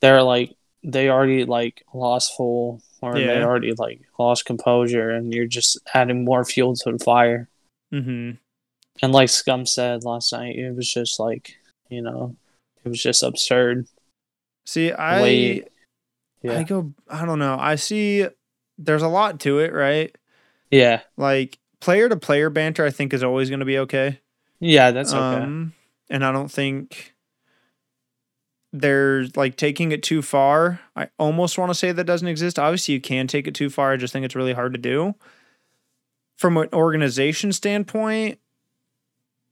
[0.00, 5.46] They're like they already like lost full or they already like lost composure, and you're
[5.46, 7.48] just adding more fuel to the fire.
[7.94, 8.32] Mm-hmm.
[9.02, 11.56] And like Scump said last night, it was just like
[11.88, 12.34] you know,
[12.84, 13.86] it was just absurd.
[14.66, 15.64] See, I way-
[16.42, 17.56] Yeah, I go I don't know.
[17.58, 18.26] I see
[18.84, 20.14] there's a lot to it, right?
[20.70, 24.20] yeah, Like player to player banter I think is always going to be okay.
[24.60, 24.90] yeah.
[24.90, 25.18] That's okay.
[25.44, 25.72] Um
[26.10, 27.14] and I don't think
[28.72, 30.80] there's like taking it too far.
[30.96, 32.58] I almost want to say that doesn't exist.
[32.58, 33.92] Obviously you can take it too far.
[33.92, 35.14] I just think it's really hard to do.
[36.38, 38.38] From an organization standpoint,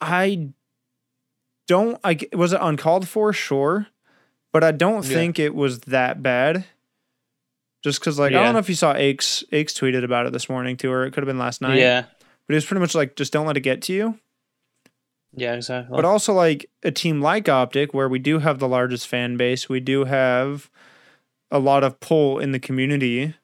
[0.00, 0.50] I
[1.68, 3.32] don't I was it uncalled for?
[3.32, 3.86] Sure.
[4.52, 5.14] But I don't Yeah.
[5.14, 6.64] think it was that bad.
[7.82, 9.42] Just because, like, I don't know if you saw Aches.
[9.52, 11.78] Aches tweeted about it this morning too, or it could have been last night.
[11.78, 12.02] yeah,
[12.46, 14.18] But it was pretty much like, just don't let it get to you.
[15.34, 15.94] yeah, exactly.
[15.96, 19.68] But also, like a team like Optic, where we do have the largest fan base,
[19.68, 20.68] we do have
[21.50, 23.34] a lot of pull in the community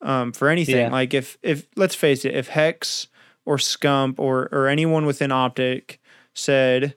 [0.00, 0.76] um, for anything.
[0.76, 0.90] Yeah.
[0.90, 3.08] Like if if let's face it, if Hex
[3.44, 6.00] or Scump or or anyone within Optic
[6.34, 6.96] said,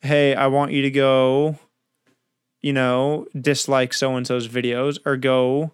[0.00, 1.58] "Hey, I want you to go,"
[2.62, 5.72] you know, dislike so and so's videos or go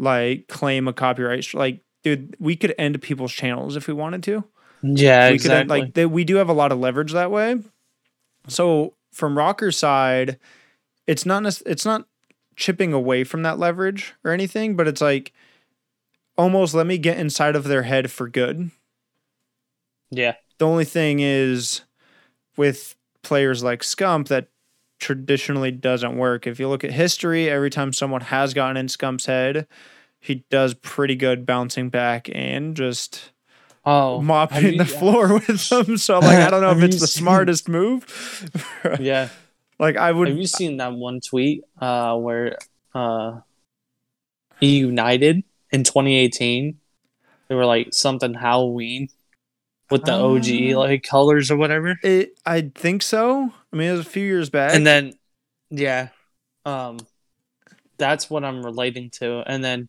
[0.00, 4.24] like claim a copyright, stri- like dude, we could end people's channels if we wanted
[4.24, 4.44] to
[4.82, 5.66] yeah, we exactly.
[5.66, 7.56] could like they, we do have a lot of leverage that way.
[8.48, 10.38] So from Rokkr's side,
[11.06, 12.06] it's not it's not
[12.56, 15.32] chipping away from that leverage or anything, but it's like
[16.36, 18.70] almost let me get inside of their head for good.
[20.10, 21.82] yeah, The only thing is
[22.56, 24.49] with players like Scump that
[25.00, 26.46] traditionally doesn't work.
[26.46, 29.66] If you look at history, every time someone has gotten in Scump's head,
[30.20, 33.32] he does pretty good bouncing back and just
[33.84, 35.96] Oh, mopping you- the floor with them.
[35.96, 38.50] So like I don't know if it's the seen- smartest move.
[39.00, 39.28] Yeah.
[39.78, 42.58] like I would Have you seen that one tweet uh, where
[42.94, 43.40] uh,
[44.60, 46.78] he united in 2018?
[47.48, 49.08] They were like something Halloween
[49.90, 50.78] with the OG Ah.
[50.78, 51.96] like colors or whatever.
[52.02, 53.52] it I think so.
[53.72, 54.74] I mean it was a few years back.
[54.74, 55.14] And then,
[55.70, 56.08] yeah,
[56.64, 56.98] um,
[57.98, 59.42] that's what I'm relating to.
[59.46, 59.88] And then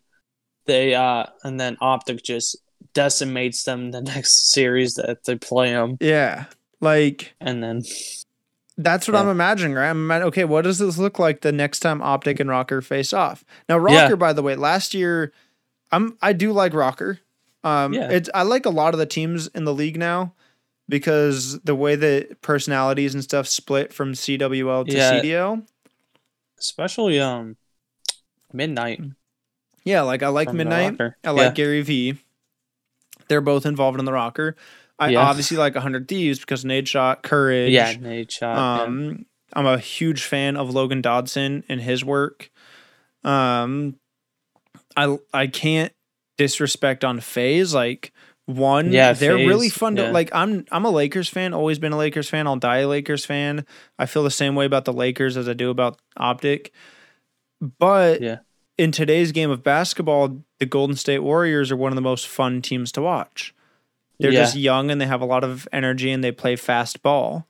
[0.65, 2.57] they uh, and then Optic just
[2.93, 5.97] decimates them the next series that they play them.
[5.99, 6.45] yeah.
[6.79, 7.83] Like And then
[8.77, 9.21] That's what Yeah.
[9.21, 9.89] I'm imagining, right?
[9.89, 10.45] I'm ima- okay.
[10.45, 13.45] What does this look like the next time Optic and Rokkr face off?
[13.69, 14.15] Now, Rokkr, Yeah.
[14.15, 15.31] by the way, last year,
[15.91, 17.19] I'm I do like Rokkr.
[17.63, 18.09] Um, Yeah.
[18.09, 20.33] it's I like a lot of the teams in the league now
[20.89, 25.11] because the way that personalities and stuff split from CWL to Yeah.
[25.21, 25.65] CDL.
[26.59, 27.57] especially um,
[28.53, 29.01] Midnight.
[29.83, 30.99] Yeah, like I like from Midnight.
[31.23, 32.17] I like Gary V.
[33.27, 34.53] They're both involved in the Rokkr.
[34.99, 35.21] I Yeah.
[35.21, 37.71] obviously like 100 Thieves because Nadeshot, Courage.
[37.71, 38.41] yeah, yeah, Nadeshot.
[38.41, 38.81] yeah.
[38.83, 42.51] Um, I'm a huge fan of Logan Dodson and his work.
[43.23, 43.95] Um,
[44.95, 45.93] I I can't
[46.37, 47.73] disrespect on FaZe.
[47.73, 48.11] Like
[48.45, 50.11] one, Yeah, they're really FaZe, fun to yeah.
[50.11, 50.29] like.
[50.33, 51.53] I'm I'm a Lakers fan.
[51.53, 52.47] Always been a Lakers fan.
[52.47, 53.65] I'll die a Lakers fan.
[53.99, 56.71] I feel the same way about the Lakers as I do about Optic.
[57.79, 58.39] But Yeah.
[58.77, 62.61] in today's game of basketball, the Golden State Warriors are one of the most fun
[62.61, 63.53] teams to watch.
[64.19, 64.41] They're Yeah.
[64.41, 67.47] just young and they have a lot of energy and they play fast ball.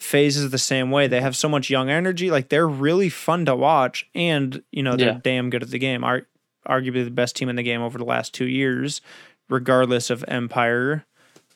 [0.00, 1.06] FaZe is the same way.
[1.06, 2.30] They have so much young energy.
[2.30, 5.20] Like they're really fun to watch, and you know they're Yeah.
[5.22, 6.02] damn good at the game.
[6.02, 6.26] Are
[6.68, 9.00] arguably the best team in the game over the last two years,
[9.48, 11.04] regardless of Empire,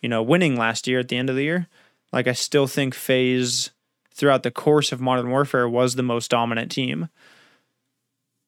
[0.01, 1.69] you know, winning last year at the end of the year.
[2.13, 3.71] Like I still think FaZe
[4.13, 7.09] throughout the course of Modern Warfare was the most dominant team.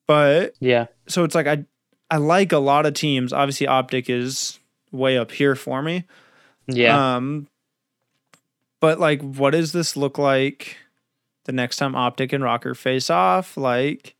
[0.06, 1.64] But yeah, so it's like I
[2.10, 3.32] I like a lot of teams.
[3.32, 4.58] Obviously, Optic is
[4.90, 6.04] way up here for me.
[6.66, 7.48] yeah, Um,
[8.80, 10.78] but like, what does this look like
[11.44, 13.56] the next time Optic and Rokkr face off?
[13.56, 14.14] Like,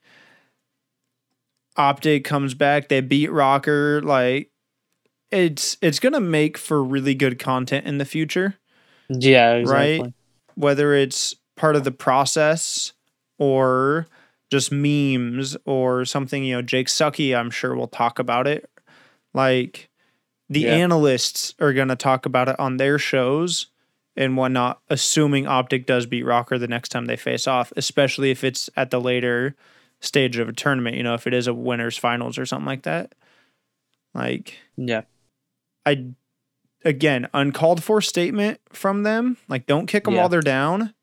[1.79, 4.05] Optic comes back, they beat Rokkr.
[4.05, 4.51] Like,
[5.31, 8.57] it's it's gonna make for really good content in the future
[9.09, 10.15] yeah, exactly.
[10.55, 12.93] whether it's part of the process
[13.39, 14.07] or
[14.51, 18.71] just memes or something, you know, Jake Sucky, I'm sure will talk about it.
[19.35, 19.91] Like
[20.49, 20.75] the Yeah.
[20.83, 23.69] analysts are going to talk about it on their shows
[24.17, 28.43] and whatnot, assuming Optic does beat Rokkr the next time they face off, especially if
[28.45, 29.55] it's at the later
[30.01, 32.83] stage of a tournament, you know, if it is a winners finals or something like
[32.83, 33.15] that.
[34.15, 35.03] Like, Yeah,
[35.85, 36.07] I
[36.85, 39.37] again uncalled for statement from them.
[39.49, 40.21] Like, don't kick them Yeah.
[40.21, 40.95] while they're down.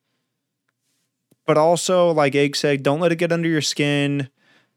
[1.45, 4.29] But also, like Egg said, don't let it get under your skin.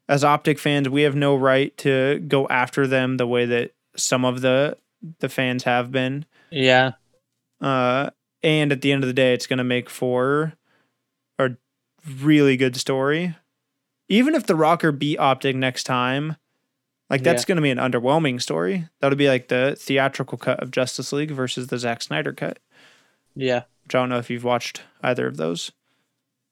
[0.09, 4.25] As optic fans, we have no right to go after them the way that some
[4.25, 4.77] of the
[5.21, 6.25] the fans have been.
[6.51, 6.93] yeah,
[7.61, 8.11] Uh,
[8.43, 10.55] and at the end of the day, it's going to make for
[11.39, 11.51] a
[12.21, 13.37] really good story.
[14.09, 16.37] Even if the Rokkr beat Optic next time,
[17.11, 17.49] like that's Yeah.
[17.49, 18.89] going to be an underwhelming story.
[19.01, 22.59] That'll be like the theatrical cut of Justice League versus the Zack Snyder cut.
[23.35, 23.65] yeah.
[23.85, 25.73] Which I don't know if you've watched either of those.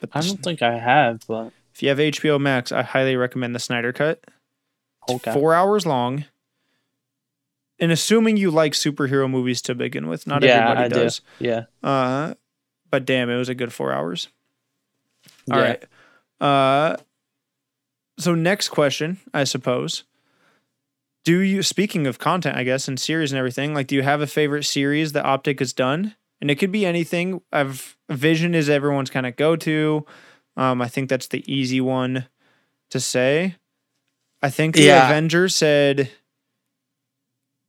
[0.01, 3.55] But I don't think I have, but if you have HBO Max, I highly recommend
[3.55, 4.25] the Snyder cut.
[5.09, 5.33] Okay.
[5.33, 6.25] four hours long.
[7.79, 10.95] And assuming you like superhero movies to begin with, not Yeah, everybody I do.
[11.05, 11.21] does.
[11.38, 12.35] Yeah, Uh,
[12.90, 14.29] but damn, it was a good four hours.
[15.53, 15.62] All yeah.
[15.62, 15.85] right.
[16.40, 16.97] Uh,
[18.19, 20.05] so next question, I suppose.
[21.25, 24.21] Do you, speaking of content, I guess, and series and everything, like, do you have
[24.21, 26.15] a favorite series that Optic has done?
[26.41, 27.41] And it could be anything.
[27.53, 30.07] I've Vision is everyone's kind of go to.
[30.57, 32.27] Um, I think that's the easy one
[32.91, 33.57] to say.
[34.43, 35.07] I think the Yeah.
[35.07, 36.11] Avenger said.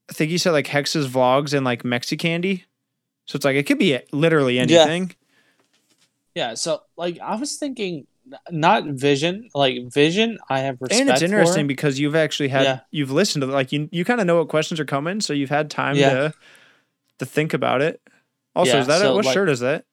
[0.10, 2.64] I think he said like Hex's vlogs and like Mexicandy.
[3.26, 5.12] So it's like it could be literally anything.
[6.36, 6.54] Yeah, yeah.
[6.54, 8.06] so like I was thinking, n-
[8.52, 10.38] not Vision, like Vision.
[10.50, 11.68] I have respect and it's interesting for.
[11.68, 12.80] because you've actually had Yeah.
[12.92, 15.50] you've listened to like you you kind of know what questions are coming, so you've
[15.50, 16.10] had time Yeah.
[16.13, 16.34] to
[17.20, 18.02] to think about it.
[18.56, 19.86] Also, Yeah, is that a, what like- shirt is that?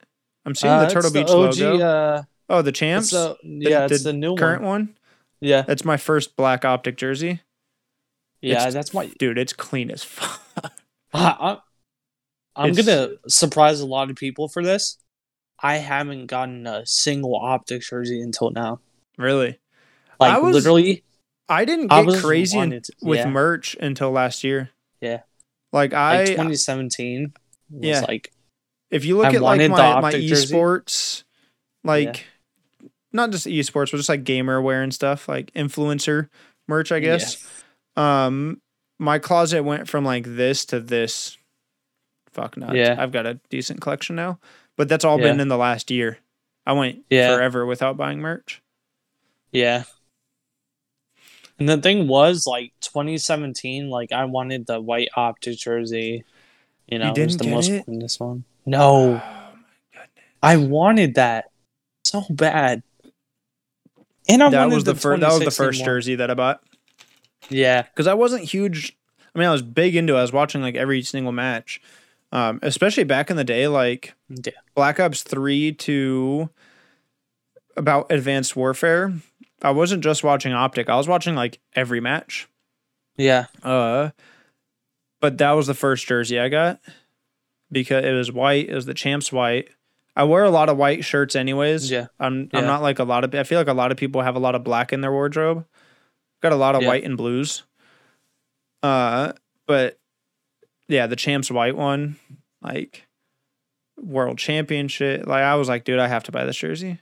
[0.46, 1.78] I'm seeing Uh, the Turtle Beach OG, logo.
[1.84, 3.10] Uh, oh, the it's champs.
[3.10, 4.70] the, The- yeah, it's the the, new current one.
[4.70, 4.96] one.
[5.40, 7.40] Yeah, That's my first black optic jersey.
[8.42, 9.10] yeah, it's- that's why.
[9.18, 10.40] Dude, it's clean as fuck.
[11.12, 11.58] I,
[12.56, 14.98] I'm It's- gonna surprise a lot of people for this.
[15.60, 18.80] I haven't gotten a single optic jersey until now.
[19.18, 19.58] really.
[20.20, 21.02] Like I was- literally,
[21.48, 23.28] I didn't I get was crazy wanted with yeah.
[23.28, 24.70] merch until last year.
[25.00, 25.22] Yeah.
[25.72, 27.32] Like I like 2017
[27.70, 28.00] was Yeah.
[28.02, 28.32] like
[28.90, 30.54] if you look I at like my, my Optic jersey.
[30.54, 31.24] esports
[31.82, 32.26] like
[33.12, 36.28] not just esports, but just like gamer wear and stuff, like influencer
[36.68, 37.44] merch, I guess.
[37.96, 38.60] Um,
[38.98, 41.36] my closet went from like this to this.
[42.32, 42.74] Fuck nuts.
[42.74, 42.96] Yeah.
[42.98, 44.38] I've got a decent collection now,
[44.76, 46.18] but that's all been in the last year.
[46.66, 47.34] I went Yeah.
[47.34, 48.62] forever without buying merch.
[49.52, 49.84] Yeah.
[51.58, 56.24] And the thing was, like 2017, like I wanted the white optic jersey.
[56.88, 57.84] You know, it was the most it?
[57.86, 58.44] this one.
[58.66, 60.02] No, oh,
[60.42, 61.46] I wanted that
[62.04, 62.82] so bad.
[64.28, 65.20] And I that wanted was the, first.
[65.20, 65.86] That was the first one.
[65.86, 66.62] jersey that I bought
[67.48, 68.96] Yeah, because I wasn't huge.
[69.34, 70.14] I mean, I was big into.
[70.14, 70.18] it.
[70.18, 71.80] I was watching like every single match,
[72.34, 73.66] um, especially back in the day.
[73.68, 76.50] Like yeah, Black Ops 3 to
[77.76, 79.12] about Advanced Warfare,
[79.62, 80.88] I wasn't just watching Optic.
[80.90, 82.48] I was watching like every match.
[83.16, 84.10] yeah, Uh
[85.20, 86.80] but that was the first jersey I got
[87.72, 89.68] because it was white, it was the champs white.
[90.16, 91.90] I wear a lot of white shirts anyways.
[91.90, 92.58] yeah, I'm Yeah.
[92.60, 94.40] I'm not like a lot of I feel like a lot of people have a
[94.40, 95.64] lot of black in their wardrobe.
[96.42, 96.88] Got a lot of Yeah.
[96.88, 97.64] white and blues.
[98.82, 99.32] Uh
[99.66, 99.98] but
[100.88, 102.16] yeah, the champs white one,
[102.62, 103.06] like
[103.96, 105.26] world championship.
[105.26, 107.00] Like I was like, dude, I have to buy this jersey.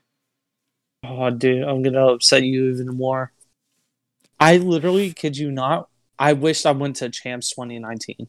[1.05, 3.33] Oh, dude, I'm gonna upset you even more.
[4.39, 5.89] I literally kid you not.
[6.19, 8.29] I wished I went to Champs 2019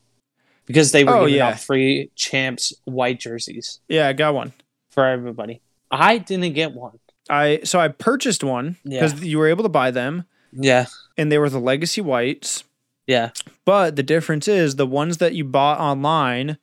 [0.66, 1.50] because they were Oh, giving yeah.
[1.50, 4.54] out free Champs white jerseys Yeah, I got one.
[4.92, 5.62] for everybody.
[5.92, 7.00] I didn't get one.
[7.30, 10.86] I so I purchased one because you were able to buy them Yeah,
[11.18, 12.64] and they were the legacy whites.
[13.08, 13.32] Yeah,
[13.66, 16.58] But the difference is the ones that you bought online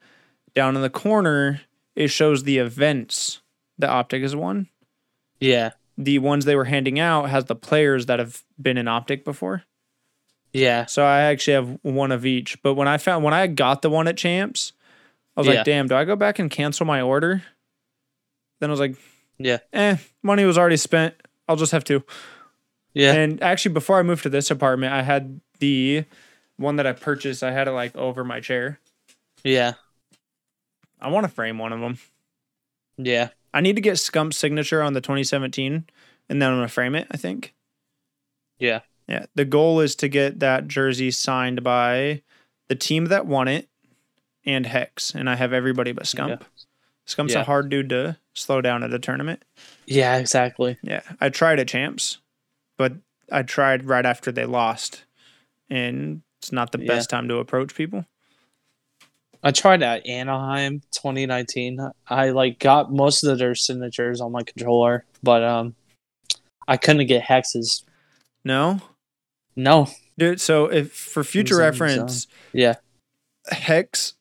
[0.54, 1.60] down in the corner,
[1.96, 3.40] it shows the events
[3.78, 4.68] the Optic has won.
[5.40, 9.24] yeah, The ones they were handing out has the players that have been in Optic
[9.24, 9.64] before.
[10.52, 12.60] yeah, So I actually have one of each.
[12.62, 14.72] But when I found when I got the one at Champs,
[15.36, 15.54] I was Yeah.
[15.54, 17.42] like, damn, do I go back and cancel my order?
[18.60, 18.96] Then I was like,
[19.38, 19.58] Yeah.
[19.72, 21.14] eh, money was already spent.
[21.48, 22.02] I'll just have to.
[22.92, 26.04] yeah, And actually, before I moved to this apartment, I had the
[26.60, 27.42] one that I purchased.
[27.42, 28.78] I had it like over my chair.
[29.42, 29.72] yeah,
[31.00, 31.98] I want to frame one of them.
[32.98, 35.84] yeah, I need to get Scump's signature on the 2017,
[36.28, 37.06] and then I'm gonna frame it.
[37.10, 37.54] I think.
[38.58, 39.26] yeah, Yeah.
[39.34, 42.22] The goal is to get that jersey signed by
[42.68, 43.68] the team that won it
[44.44, 46.42] and Hex, and I have everybody but Scump.
[47.06, 47.40] Scump's Yeah.
[47.40, 49.42] a hard dude to slow down at a tournament.
[49.86, 50.76] yeah, exactly.
[50.82, 52.18] Yeah, I tried at champs,
[52.76, 52.92] but
[53.32, 55.04] I tried right after they lost,
[55.68, 56.86] and it's not the Yeah.
[56.86, 58.06] best time to approach people.
[59.42, 61.80] I tried at Anaheim 2019.
[62.08, 65.74] I like got most of their signatures on my controller, but um,
[66.68, 67.82] I couldn't get hexes.
[68.44, 68.80] No,
[69.56, 70.40] No, dude.
[70.40, 72.76] So if for future Zone, reference, yeah,
[73.50, 74.14] Hex,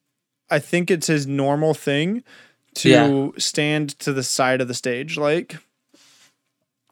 [0.49, 2.23] I think it's his normal thing
[2.75, 3.29] to Yeah.
[3.37, 5.17] stand to the side of the stage.
[5.17, 5.57] Like,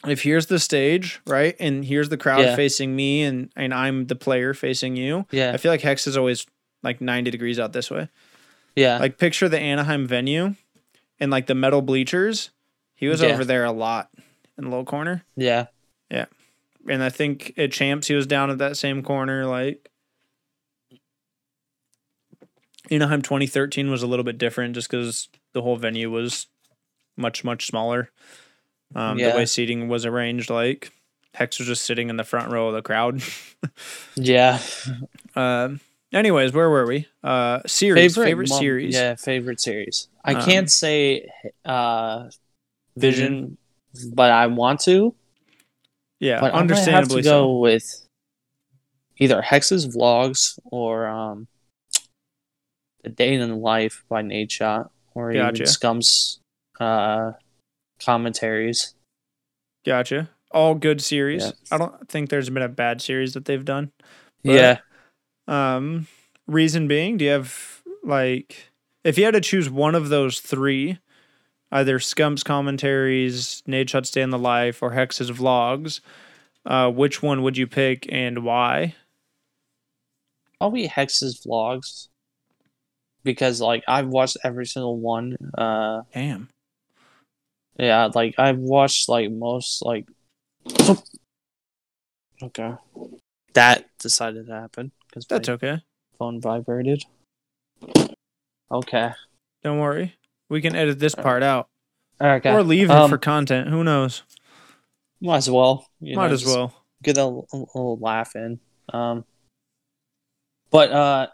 [0.06, 2.56] if here's the stage, right, and here's the crowd Yeah.
[2.56, 5.26] facing me, and and I'm the player facing you.
[5.32, 6.46] yeah, I feel like Hex is always
[6.84, 8.08] like 90 degrees out this way.
[8.76, 10.54] yeah, Like, picture the Anaheim venue
[11.20, 12.52] and like the metal bleachers.
[12.96, 13.30] He was Yeah.
[13.30, 14.10] over there a lot
[14.58, 15.24] in the low corner.
[15.36, 15.68] Yeah,
[16.12, 16.26] yeah,
[16.88, 19.46] And I think at Champs, he was down at that same corner.
[19.48, 19.90] Like,
[22.90, 26.48] Anaheim 2013 was a little bit different just because the whole venue was
[27.18, 28.12] much, much smaller.
[28.96, 29.32] Um, Yeah.
[29.32, 30.92] The way seating was arranged, like,
[31.34, 33.22] Hex was just sitting in the front row of the crowd.
[34.16, 34.60] yeah.
[35.36, 35.80] Um
[36.14, 37.08] anyways, where were we?
[37.24, 38.96] Uh, series, favorite, mom- series.
[38.96, 40.08] Yeah, favorite series.
[40.24, 41.30] I Um, can't say
[41.66, 42.30] uh,
[42.96, 43.58] Vision,
[44.14, 45.14] but I want to.
[46.20, 48.08] Yeah, But I'm understandably to go with
[49.18, 51.48] either Hex's vlogs or um,
[53.04, 55.56] the Day in the Life by Nadeshot or Gotcha.
[55.56, 56.40] even Scump's
[56.80, 57.34] uh,
[58.04, 58.94] commentaries.
[59.86, 60.30] Gotcha.
[60.52, 61.44] All good series.
[61.46, 61.52] Yeah.
[61.72, 63.92] I don't think there's been a bad series that they've done.
[64.44, 64.78] But- yeah,
[65.48, 66.08] Um,
[66.48, 68.72] reason being, do you have like
[69.04, 71.00] if you had to choose one of those three,
[71.72, 76.00] either Scump's commentaries, Nadeshot's Day in the Life, or Hex's vlogs,
[76.66, 78.96] uh, which one would you pick and why?
[80.60, 82.08] probably Hex's vlogs
[83.24, 85.38] because like I've watched every single one.
[85.58, 86.50] Uh, Damn.
[87.78, 90.06] Yeah, like I've watched like most like
[92.42, 92.74] Okay.
[93.54, 95.82] That decided to happen because That's okay.
[96.20, 97.04] phone vibrated.
[98.72, 99.12] Okay.
[99.64, 100.16] Don't worry.
[100.50, 101.68] We can edit this part out
[102.22, 102.52] Okay.
[102.52, 103.70] or leave it Um, for content.
[103.70, 104.24] Who knows?
[105.22, 105.88] Might as well.
[106.00, 106.74] you Might know, as well.
[107.04, 108.60] Get a, a little laugh in.
[108.94, 109.26] Um
[110.70, 111.28] but uh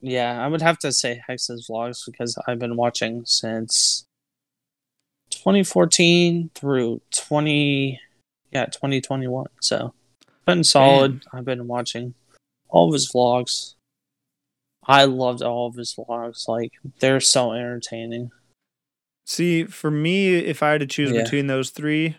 [0.00, 4.04] yeah, I would have to say Hex's vlogs because I've been watching since
[5.48, 7.98] 2014 through 20
[8.52, 9.46] yeah, 2021.
[9.62, 9.94] So
[10.44, 11.22] been solid.
[11.32, 12.12] I've been watching
[12.68, 13.74] all of his vlogs.
[14.86, 16.46] I loved all of his vlogs.
[16.48, 18.30] Like they're so entertaining.
[19.24, 21.22] See, for me, if I had to choose Yeah.
[21.22, 22.16] between those three,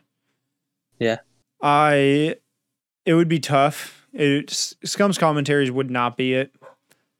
[0.97, 1.17] Yeah.
[1.61, 2.35] I
[3.05, 4.07] it would be tough.
[4.11, 4.49] It,
[4.83, 6.51] Scump's commentaries would not be it.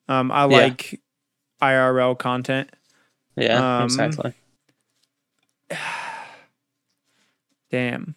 [0.08, 0.58] Um, I Yeah.
[0.58, 1.00] like
[1.62, 2.72] IRL content.
[3.36, 4.34] Yeah, Um, exactly.
[7.72, 8.16] Damn.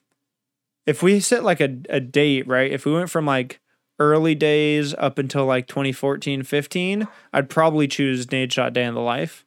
[0.87, 2.71] If we set like a, a date, right?
[2.71, 3.61] If we went from like
[3.99, 9.45] early days up until like 2014, 15, I'd probably choose Nadeshot Day in the Life.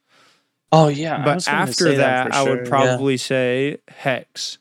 [0.71, 4.57] Oh yeah, but after say that, for I would sure, probably say Hex.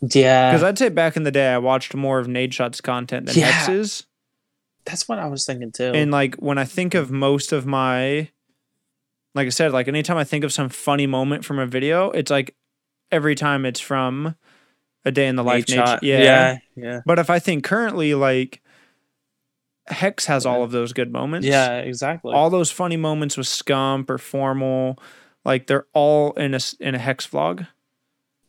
[0.00, 0.50] yeah.
[0.50, 0.62] Because.
[0.62, 3.46] I'd say back in the day, I watched more of Nadeshot's content than Yeah.
[3.50, 4.06] Hex's.
[4.84, 5.92] That's what I was thinking too.
[5.94, 8.28] And like when I think of most of my,
[9.34, 12.30] like I said, like anytime I think of some funny moment from a video, it's
[12.30, 12.54] like
[13.14, 14.34] every time it's from
[15.04, 15.68] a day in the life.
[15.68, 16.02] Shot.
[16.02, 16.18] yeah.
[16.22, 18.60] yeah, yeah, But if I think currently, like
[19.86, 21.46] Hex has all of those good moments.
[21.46, 22.34] yeah, exactly.
[22.34, 24.98] All those funny moments with Scump or Formal,
[25.44, 27.66] like they're all in a in a Hex vlog.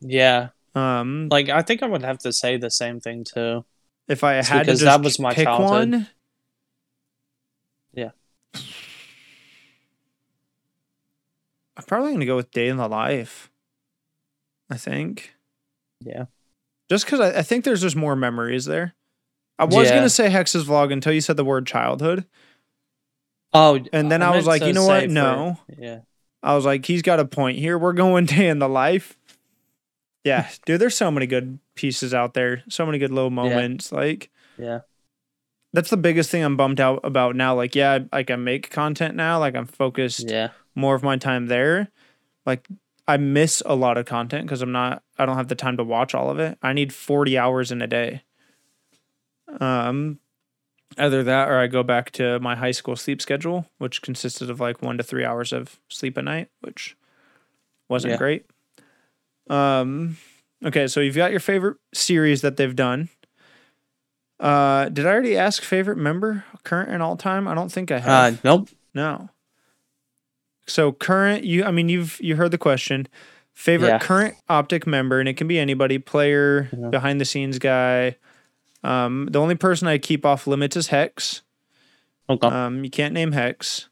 [0.00, 3.64] yeah, Um, like I think I would have to say the same thing too.
[4.08, 5.90] if I it's had to that was my pick childhood.
[5.92, 6.08] one,
[7.92, 8.10] Yeah.
[11.76, 13.50] I'm probably gonna go with Day in the Life.
[14.70, 15.34] I think.
[16.04, 16.26] Yeah,
[16.90, 18.94] Just because I, I think there's just more memories there.
[19.58, 19.94] I was Yeah.
[19.96, 22.26] gonna say Hex's vlog until you said the word childhood,
[23.52, 25.08] Oh, and then I, was like, you know what?
[25.08, 26.00] No, yeah,
[26.42, 27.78] I was like, he's got a point here.
[27.78, 29.16] We're going day in the life.
[30.24, 32.62] Yeah, dude, there's so many good pieces out there.
[32.68, 33.92] So many good little moments.
[33.92, 34.80] Like yeah,
[35.72, 37.54] that's the biggest thing I'm bummed out about now.
[37.54, 39.38] Like, yeah, I- like I make content now.
[39.38, 41.88] Like I'm focused yeah, more of my time there.
[42.44, 42.66] Like
[43.08, 45.02] I miss a lot of content because I'm not.
[45.18, 46.58] I don't have the time to watch all of it.
[46.62, 48.22] I need 40 hours in a day.
[49.60, 50.18] Um,
[50.98, 54.60] either that or I go back to my high school sleep schedule, which consisted of
[54.60, 56.96] like one to three hours of sleep a night, which
[57.88, 58.16] wasn't Yeah.
[58.18, 58.46] great.
[59.48, 60.16] Um,
[60.64, 63.08] okay, so you've got your favorite series that they've done.
[64.40, 67.46] Uh, did I already ask favorite member, current and all time?
[67.48, 68.34] I don't think I have.
[68.34, 68.68] Uh, nope.
[68.94, 69.30] No.
[70.66, 73.06] So current, you I mean you've you heard the question.
[73.54, 73.98] Favorite Yeah.
[73.98, 76.88] current optic member, and it can be anybody, player, Yeah.
[76.90, 78.16] behind the scenes guy.
[78.84, 81.42] Um, the only person I keep off limits is Hex.
[82.28, 82.46] Okay.
[82.46, 83.88] Um, you can't name Hex.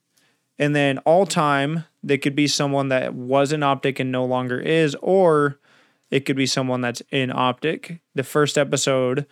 [0.59, 4.61] And then all time, they could be someone that was in optic and no longer
[4.61, 5.59] is, or
[6.11, 8.01] it could be someone that's in optic.
[8.15, 9.27] The first episode,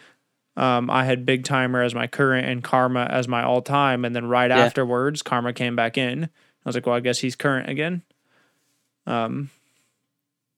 [0.56, 4.04] um, I had BigTymer as my current and Karma as my all time.
[4.04, 4.58] And then right Yeah.
[4.64, 6.30] afterwards, Karma came back in.
[6.64, 8.02] I was like, well, I guess he's current again.
[9.06, 9.50] Um,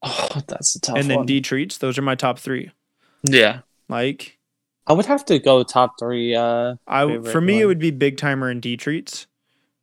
[0.03, 1.27] oh, that's a tough and then one.
[1.27, 1.79] D treats.
[1.79, 2.71] Those are my top three.
[3.23, 4.39] yeah, Like,
[4.87, 6.35] I would have to go top three.
[6.35, 9.27] Uh, I for me, it would be BigTymer and D treats.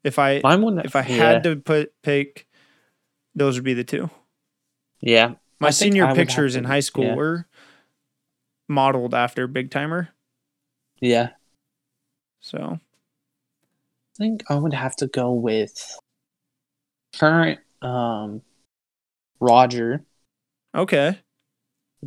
[0.03, 0.86] If I would.
[0.86, 2.47] if I had to put pick,
[3.34, 4.09] those would be the two.
[4.99, 7.15] yeah, My I senior I would have pictures to- in high school yeah.
[7.15, 7.47] were
[8.67, 10.09] modeled after BigTymer.
[10.99, 11.30] yeah.
[12.43, 15.97] So I think I would have to go with
[17.18, 18.41] current um
[19.39, 20.03] Roger,
[20.76, 21.18] okay,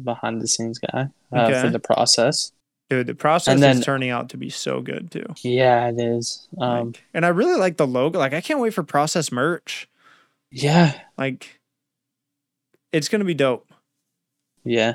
[0.00, 2.52] behind the scenes guy, uh, for the process.
[2.90, 5.26] dude, the process then- is turning out to be so good too.
[5.42, 6.48] Yeah, it is.
[6.60, 8.18] Um, Like, and I really like the logo.
[8.18, 9.88] Like, I can't wait for process merch.
[10.50, 11.60] yeah, Like,
[12.92, 13.68] it's gonna be dope.
[14.64, 14.94] yeah.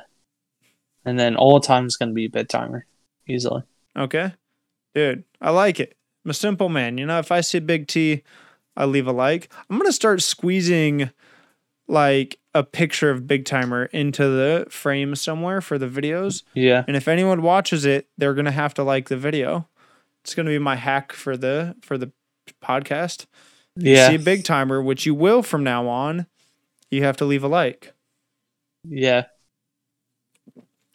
[1.05, 2.83] And then all the time is gonna be BigTymer,
[3.27, 3.63] easily.
[3.97, 4.33] Okay,
[4.95, 5.95] dude, I like it.
[6.23, 6.97] I'm a simple man.
[6.97, 8.23] You know, if I see Big T,
[8.79, 9.51] I leave a like.
[9.69, 11.11] I'm gonna start squeezing
[11.87, 16.43] like a picture of BigTymer into the frame somewhere for the videos.
[16.53, 19.67] Yeah, And if anyone watches it, they're gonna have to like the video.
[20.23, 22.11] It's gonna be my hack for the for the
[22.63, 23.25] podcast.
[23.75, 26.25] yeah, See a BigTymer, which you will from now on.
[26.89, 27.93] You have to leave a like.
[28.87, 29.25] yeah.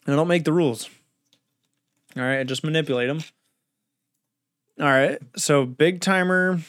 [0.06, 0.88] I don't make the rules.
[2.16, 3.20] All right, I just manipulate them.
[4.80, 6.60] All right, so BigTymer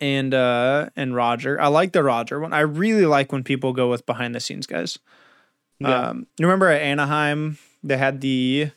[0.00, 1.60] and uh and Roger.
[1.60, 2.52] I like the Roger one.
[2.52, 4.98] I really like when people go with behind the scenes guys.
[5.80, 6.08] Yeah.
[6.08, 8.70] Um, you remember at Anaheim they had the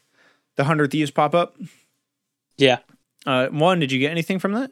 [0.56, 1.56] the hundred thieves pop up.
[2.58, 2.80] Yeah.
[3.26, 4.72] Uh, one, did you get anything from that?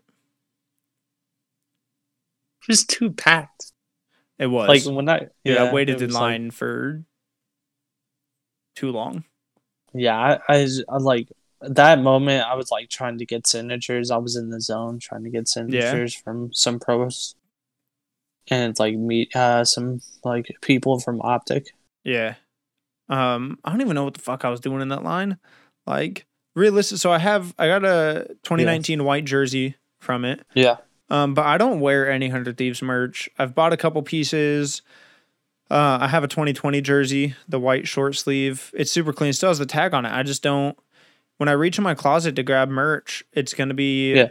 [2.63, 3.71] Just too packed.
[4.37, 7.03] It was Like when I Dude, yeah, I waited in was like- line for
[8.75, 9.23] too long.
[9.93, 11.27] yeah, I, I, I like
[11.61, 12.45] that moment.
[12.45, 14.11] I was like trying to get signatures.
[14.11, 17.35] I was in the zone trying to get signatures from some pros,
[18.49, 21.67] and like meet uh some like people from Optic.
[22.03, 22.35] Yeah.
[23.09, 25.37] Um, I don't even know what the fuck I was doing in that line.
[25.87, 26.99] Like realistic.
[26.99, 30.45] So I have I got a 2019 white jersey from it.
[30.53, 30.77] Yeah.
[31.09, 33.29] Um, but I don't wear any Hundred Thieves merch.
[33.37, 34.81] I've bought a couple pieces.
[35.71, 38.71] Uh, I have a 2020 jersey, the white short sleeve.
[38.73, 39.29] It's super clean.
[39.29, 40.11] It still has the tag on it.
[40.11, 40.77] I just don't.
[41.39, 44.27] When I reach in my closet to grab merch, it's gonna be Yeah.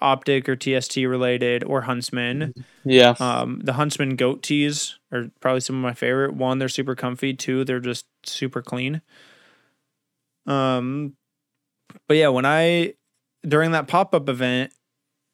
[0.00, 2.54] optic or TST related or Huntsmen.
[2.84, 3.14] Yeah.
[3.20, 6.34] Um, the Huntsmen goat tees are probably some of my favorite.
[6.34, 7.34] One, they're super comfy.
[7.34, 9.02] Two, they're just super clean.
[10.46, 11.14] Um,
[12.08, 12.94] but yeah, when I
[13.46, 14.72] during that pop up event,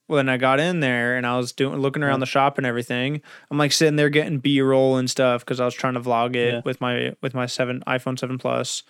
[0.06, 3.20] when I got in there and I was doing looking around the shop and everything,
[3.50, 6.36] I'm like sitting there getting B roll and stuff because I was trying to vlog
[6.36, 6.60] it Yeah.
[6.64, 8.82] with my with my seven iPhone seven plus.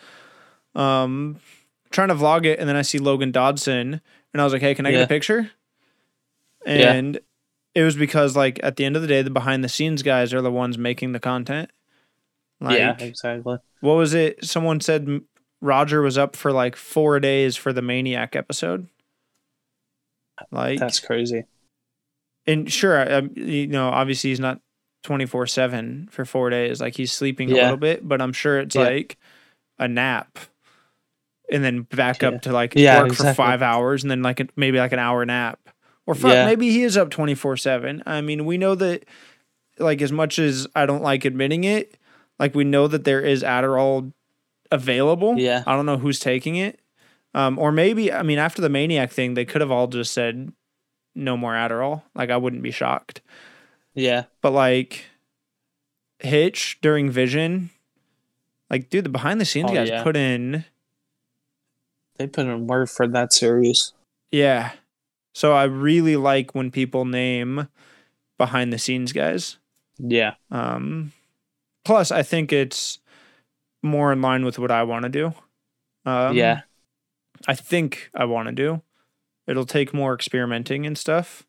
[0.75, 1.41] Um,
[1.91, 4.01] trying to vlog it, and then I see Logan Dodson,
[4.33, 5.51] and I was like, "Hey, can I get a picture?"
[6.67, 6.93] Yeah.
[6.93, 7.21] And
[7.75, 10.35] it was because like at the end of the day, the behind the scenes guys
[10.35, 11.71] are the ones making the content.
[12.61, 12.97] Like, yeah.
[12.99, 13.59] Exactly.
[13.81, 14.45] what was it?
[14.45, 15.21] Someone said
[15.61, 18.89] Roger was up for like four days for the Maniac episode.
[20.51, 21.45] Like, That's crazy.
[22.47, 24.61] and sure, um, you know, obviously he's not
[25.03, 26.81] twenty four seven for four days.
[26.81, 28.83] Like he's sleeping a little bit, but I'm sure it's Yeah.
[28.83, 29.17] like
[29.79, 30.39] a nap,
[31.51, 32.29] and then back Yeah.
[32.29, 33.31] up to like Yeah, work exactly.
[33.33, 35.59] for five hours, and then like a, maybe like an hour nap,
[36.07, 36.47] or fuck, Yeah.
[36.47, 38.03] maybe he is up twenty four seven.
[38.07, 39.05] I mean, we know that.
[39.81, 41.97] Like as much as I don't like admitting it,
[42.41, 44.13] like we know that there is Adderall
[44.73, 45.39] available.
[45.39, 45.63] Yeah.
[45.69, 46.81] I don't know who's taking it.
[47.33, 50.53] Um, or maybe I mean after the maniac thing, they could have all just said
[51.15, 52.03] no more Adderall.
[52.17, 53.21] Like I wouldn't be shocked.
[53.95, 54.25] Yeah.
[54.43, 55.05] But like
[56.19, 57.71] Hitch during Vision,
[58.71, 60.03] like dude, the behind the scenes Oh, guys yeah.
[60.03, 60.65] put in
[62.19, 63.93] They put in work for that series.
[64.31, 64.73] yeah.
[65.35, 67.69] So I really like when people name
[68.39, 69.59] behind the scenes guys.
[69.99, 70.35] Yeah.
[70.51, 71.13] Um,
[71.85, 72.99] plus, I think it's
[73.81, 75.33] more in line with what I want to do.
[76.05, 76.63] Um, yeah.
[77.47, 78.83] I think I want to do.
[79.47, 81.47] It'll take more experimenting and stuff.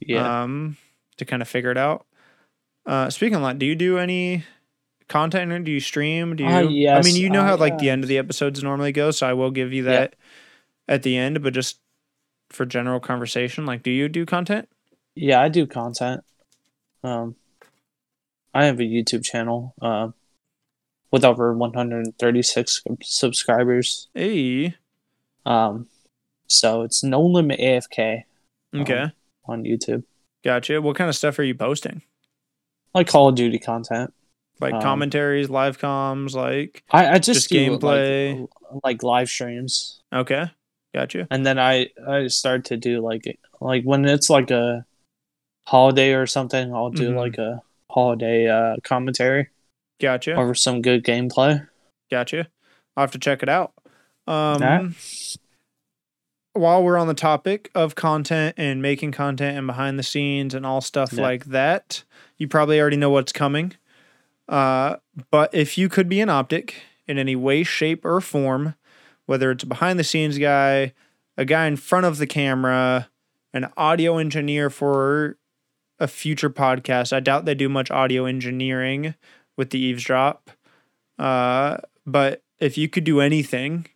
[0.00, 0.42] Yeah.
[0.42, 0.76] Um,
[1.18, 2.06] to kind of figure it out.
[2.84, 4.44] Uh, speaking of that, do you do any
[5.10, 5.52] content?
[5.52, 6.36] Or do you stream?
[6.36, 6.48] Do you?
[6.88, 8.92] Uh, I mean, you know how I, like the uh, end of the episodes normally
[8.92, 9.90] go, so I will give you Yeah.
[9.90, 10.16] that
[10.88, 11.42] at the end.
[11.42, 11.78] But just
[12.48, 14.68] for general conversation, like, do you do content?
[15.14, 15.40] yeah.
[15.42, 16.22] I do content.
[17.04, 17.34] Um,
[18.54, 19.74] I have a YouTube channel.
[19.82, 20.08] Uh,
[21.12, 24.08] with over 136 subscribers.
[24.14, 24.76] Hey,
[25.44, 25.88] Um,
[26.46, 28.24] so it's No Limit AFK
[28.76, 29.12] okay, Um,
[29.46, 30.04] on YouTube.
[30.44, 30.80] gotcha.
[30.80, 32.02] What kind of stuff are you posting?
[32.94, 34.14] Like Call of Duty content.
[34.60, 38.40] Like Um, commentaries, live comms, like I, I just, Just gameplay.
[38.70, 40.00] like, like live streams.
[40.12, 40.50] okay,
[40.94, 41.26] gotcha.
[41.30, 44.84] and then I I start to do like like when it's like a
[45.66, 47.16] holiday or something, I'll do Mhm.
[47.16, 49.48] like a holiday uh commentary
[50.00, 50.34] Gotcha.
[50.34, 51.66] over some good gameplay.
[52.10, 52.48] Gotcha.
[52.96, 53.72] I'll have to check it out.
[54.26, 54.94] Um.
[56.52, 60.66] While we're on the topic of content and making content and behind the scenes and
[60.66, 61.22] all stuff Yeah.
[61.22, 62.02] like that,
[62.38, 63.74] you probably already know what's coming.
[64.50, 64.96] Uh,
[65.30, 66.74] but if you could be an optic
[67.06, 68.74] in any way, shape, or form,
[69.26, 70.92] whether it's a behind the scenes guy,
[71.36, 73.08] a guy in front of the camera,
[73.54, 75.36] an audio engineer for
[76.00, 79.14] a future podcast, I doubt they do much audio engineering
[79.56, 80.50] with the eavesdrop.
[81.18, 83.86] Uh, but if you could do anything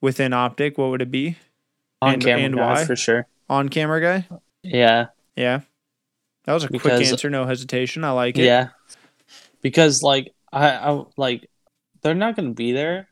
[0.00, 1.36] within optic, what would it be?
[2.00, 2.84] On And- camera and guy, why?
[2.84, 3.26] for sure.
[3.48, 4.28] On camera guy?
[4.62, 5.06] Yeah.
[5.34, 5.62] Yeah.
[6.44, 8.04] That was a quick answer, no hesitation.
[8.04, 8.44] I like it.
[8.44, 8.68] Yeah.
[9.62, 11.48] Because like I, I like
[12.02, 13.08] they're not gonna be there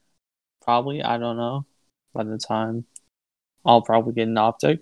[0.63, 1.67] probably, I don't know,
[2.13, 2.85] by the time
[3.65, 4.81] I'll probably get an optic.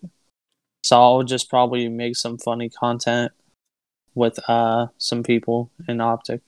[0.82, 3.32] So I'll just probably make some funny content
[4.14, 6.40] with uh some people in optic,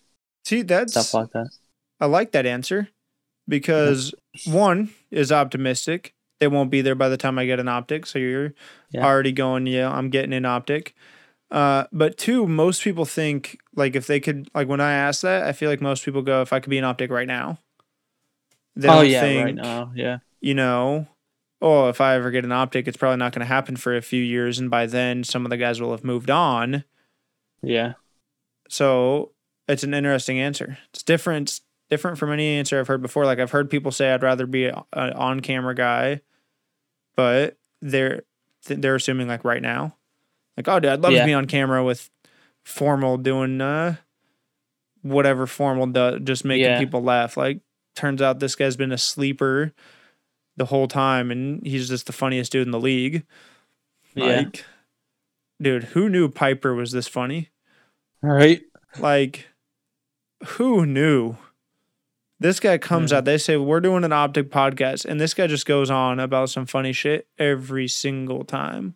[0.44, 1.50] See, that's stuff like that.
[2.00, 2.88] I like that answer
[3.48, 4.14] because
[4.46, 6.14] one is optimistic.
[6.38, 8.52] They won't be there by the time I get an optic, so you're
[8.92, 9.04] Yeah.
[9.04, 10.94] already going, yeah, I'm getting an optic.
[11.50, 15.44] Uh, but two, most people think like if they could, like when I ask that,
[15.44, 17.58] I feel like most people go, if I could be an optic right now.
[18.74, 19.92] They oh yeah, think, right now.
[19.94, 20.18] Yeah.
[20.40, 21.06] you know,
[21.62, 24.02] oh, if I ever get an optic, it's probably not going to happen for a
[24.02, 26.84] few years, and by then some of the guys will have moved on.
[27.62, 27.94] Yeah.
[28.68, 29.32] So
[29.66, 30.78] it's an interesting answer.
[30.92, 33.24] It's different, different from any answer I've heard before.
[33.24, 36.20] Like I've heard people say I'd rather be an on-camera guy,
[37.16, 38.22] but they're
[38.66, 39.94] they're assuming like right now,
[40.56, 41.20] like oh, dude, I'd love Yeah.
[41.20, 42.10] to be on camera with
[42.64, 43.96] formal doing uh
[45.02, 46.78] whatever formal does, just making Yeah.
[46.78, 47.36] people laugh.
[47.36, 47.60] Like
[47.94, 49.72] turns out this guy's been a sleeper
[50.56, 53.24] the whole time, and he's just the funniest dude in the league.
[54.14, 54.24] Yeah.
[54.38, 54.64] Like,
[55.60, 57.50] dude, who knew Piper was this funny?
[58.22, 58.62] Right.
[58.98, 59.48] Like,
[60.44, 61.36] who knew
[62.38, 63.18] This guy comes Yeah.
[63.18, 63.24] out.
[63.24, 66.66] They say we're doing an optic podcast, and this guy just goes on about some
[66.66, 68.94] funny shit every single time.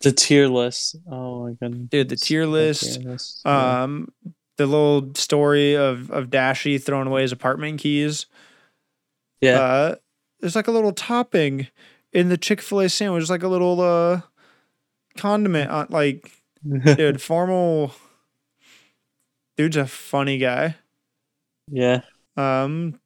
[0.00, 0.96] The tier list.
[1.10, 3.00] Oh my god, Dude, the tier list.
[3.02, 3.42] list.
[3.44, 3.82] Yeah.
[3.82, 4.12] Um,
[4.56, 8.26] the little story of of Dashy throwing away his apartment keys.
[9.40, 9.60] yeah.
[9.60, 9.94] Uh,
[10.40, 11.66] there's like a little topping
[12.12, 14.20] in the Chick Fil A sandwich, There's like a little uh
[15.16, 16.30] condiment on like
[16.96, 17.92] dude formal.
[19.56, 20.76] Dude's a funny guy.
[21.68, 22.02] yeah.
[22.36, 23.00] Um,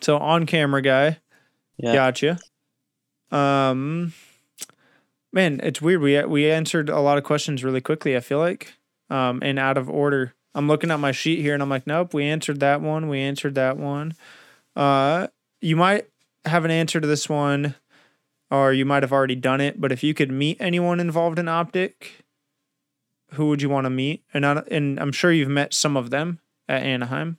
[0.00, 1.18] so on camera guy.
[1.76, 1.92] Yeah.
[1.92, 2.38] Gotcha.
[3.30, 4.14] Um,
[5.32, 6.00] man, it's weird.
[6.00, 8.16] We we answered a lot of questions really quickly.
[8.16, 8.74] I feel like,
[9.10, 10.34] um, and out of order.
[10.54, 13.08] I'm looking at my sheet here, and I'm like, nope, we answered that one.
[13.08, 14.14] We answered that one.
[14.74, 15.28] Uh,
[15.60, 16.08] you might
[16.44, 17.74] have an answer to this one,
[18.50, 19.80] or you might have already done it.
[19.80, 22.24] But if you could meet anyone involved in optic,
[23.32, 24.24] who would you want to meet?
[24.32, 27.36] And I, and I'm sure you've met some of them at Anaheim.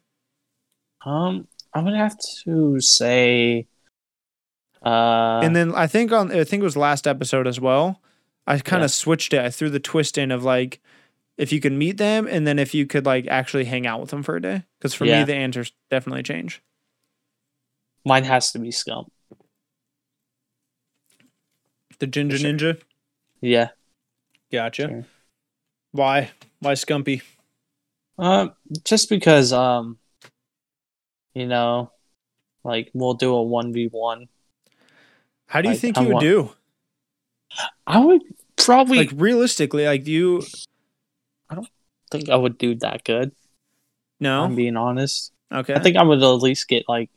[1.06, 2.16] Um, I would have
[2.46, 3.68] to say.
[4.84, 8.02] Uh, and then I think on I think it was last episode as well.
[8.48, 8.86] I kind Yeah.
[8.86, 9.42] of switched it.
[9.42, 10.80] I threw the twist in of like
[11.38, 14.10] if you could meet them and then if you could like actually hang out with
[14.10, 14.64] them for a day.
[14.78, 15.20] Because for Yeah.
[15.20, 16.62] me the answers definitely change.
[18.06, 19.08] mine has to be Scump.
[22.00, 22.50] The Ginger sure.
[22.52, 22.82] Ninja.
[23.42, 23.70] Yeah.
[24.52, 24.88] Gotcha.
[24.88, 25.06] Sure.
[25.92, 26.32] Why?
[26.60, 27.22] Why Scumpy?
[28.18, 28.54] Um,
[28.84, 29.98] just because um,
[31.34, 31.92] you know,
[32.64, 34.28] like we'll do a one v one.
[35.50, 36.56] How do you Like, think I you would want- do?
[37.88, 38.22] I would
[38.56, 40.44] probably Like realistically, like you.
[41.50, 41.68] I don't
[42.12, 43.32] think I would do that good.
[44.20, 44.44] no?
[44.44, 45.32] I'm being honest.
[45.52, 45.74] okay.
[45.74, 47.10] I think I would at least get like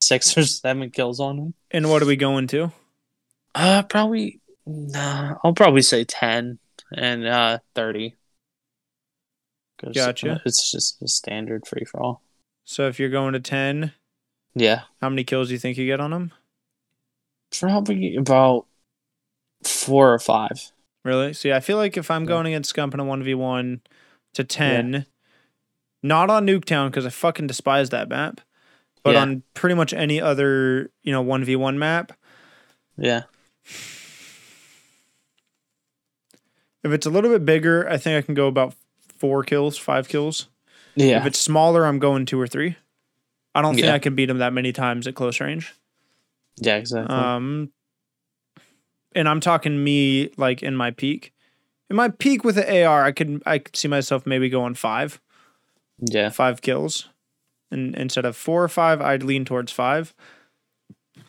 [0.00, 1.54] six or seven kills on him.
[1.70, 2.72] and what are we going to?
[3.54, 4.40] Uh, probably.
[4.66, 6.58] Nah, I'll probably say ten
[6.92, 8.14] and uh thirty.
[9.78, 10.32] 'Cause, Gotcha.
[10.32, 12.22] uh, It's just a standard free for all.
[12.64, 13.92] So if you're going to ten,
[14.54, 16.32] Yeah, how many kills do you think you get on them?
[17.50, 18.66] Probably about
[19.64, 20.72] four or five.
[21.04, 21.32] Really?
[21.32, 22.28] See, I feel like if I'm Yeah.
[22.28, 23.80] going against Scump in a one v one
[24.34, 25.06] to ten,
[26.02, 28.40] not on Nuketown because I fucking despise that map,
[29.02, 29.22] but Yeah.
[29.22, 32.12] on pretty much any other you know one v one map,
[32.96, 33.22] Yeah,
[36.84, 38.74] if it's a little bit bigger, I think I can go about
[39.18, 40.48] four kills, five kills.
[40.94, 42.76] yeah, If it's smaller, I'm going two or three.
[43.54, 43.94] I don't think Yeah.
[43.94, 45.74] I can beat him that many times at close range.
[46.60, 47.14] Yeah, exactly.
[47.14, 47.72] Um,
[49.14, 51.32] and I'm talking me like in my peak.
[51.90, 55.20] In my peak with the AR, I could I could see myself maybe going five.
[56.00, 57.08] yeah, five kills.
[57.70, 60.14] And instead of four or five, I'd lean towards five.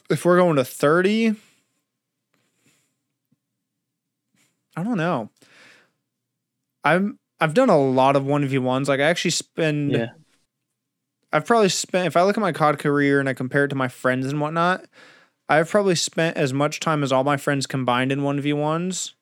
[0.09, 1.35] If we're going to 30,
[4.75, 5.29] I don't know.
[6.83, 8.87] I'm I've done a lot of 1v1s.
[8.87, 10.09] Like I actually spend yeah,
[11.31, 13.75] I've probably spent if I look at my COD career and I compare it to
[13.75, 14.85] my friends and whatnot,
[15.49, 19.13] I've probably spent as much time as all my friends combined in 1v1s.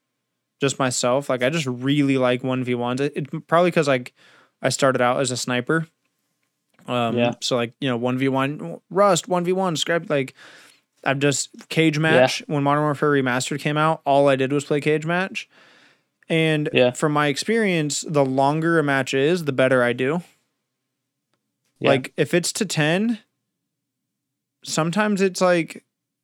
[0.60, 1.30] Just myself.
[1.30, 3.00] Like I just really like 1v1s.
[3.00, 4.14] It, it probably because like
[4.62, 5.88] I started out as a sniper.
[6.88, 7.34] Um Yeah.
[7.42, 10.34] so like, you know, 1v1 Rust, 1v1 scrap like
[11.04, 12.56] I've just cage match Yeah.
[12.56, 15.48] when Modern Warfare Remastered came out, all I did was play cage match.
[16.28, 16.92] And Yeah.
[16.92, 20.24] from my experience, the longer a match is, the better I do.
[21.80, 21.90] Yeah.
[21.92, 23.20] Like if it's to 10,
[24.64, 25.84] sometimes it's like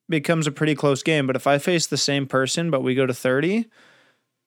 [0.10, 3.06] becomes a pretty close game, but if I face the same person but we go
[3.06, 3.66] to 30,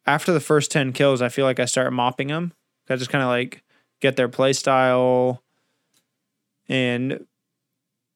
[0.06, 2.52] after the first 10 kills, I feel like I start mopping them.
[2.88, 3.62] I just kind of like
[4.00, 5.42] get their play style
[6.68, 7.26] and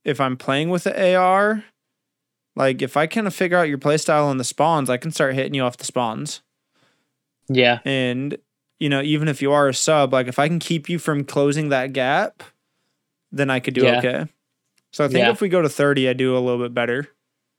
[0.05, 1.64] if I'm playing with the AR,
[2.57, 5.11] like if I kind of figure out your play style on the spawns, I can
[5.11, 6.43] start hitting you off the spawns.
[7.49, 8.36] yeah, And
[8.78, 11.24] you know, even if you are a sub, like if I can keep you from
[11.24, 12.43] closing that gap,
[13.30, 13.99] then I could do Yeah.
[13.99, 14.26] okay.
[14.93, 15.30] So I think Yeah.
[15.30, 17.09] if we go to 30, I do a little bit better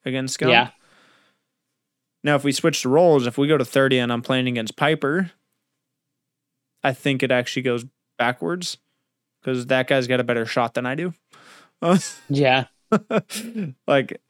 [0.06, 0.50] against Scump.
[0.52, 0.70] yeah,
[2.24, 4.76] Now, if we switch the roles, if we go to 30 and I'm playing against
[4.76, 5.32] Piper,
[6.84, 7.86] I think it actually goes
[8.18, 8.78] backwards
[9.42, 11.14] because that guy's got a better shot than I do.
[12.30, 12.66] yeah,
[13.88, 14.22] like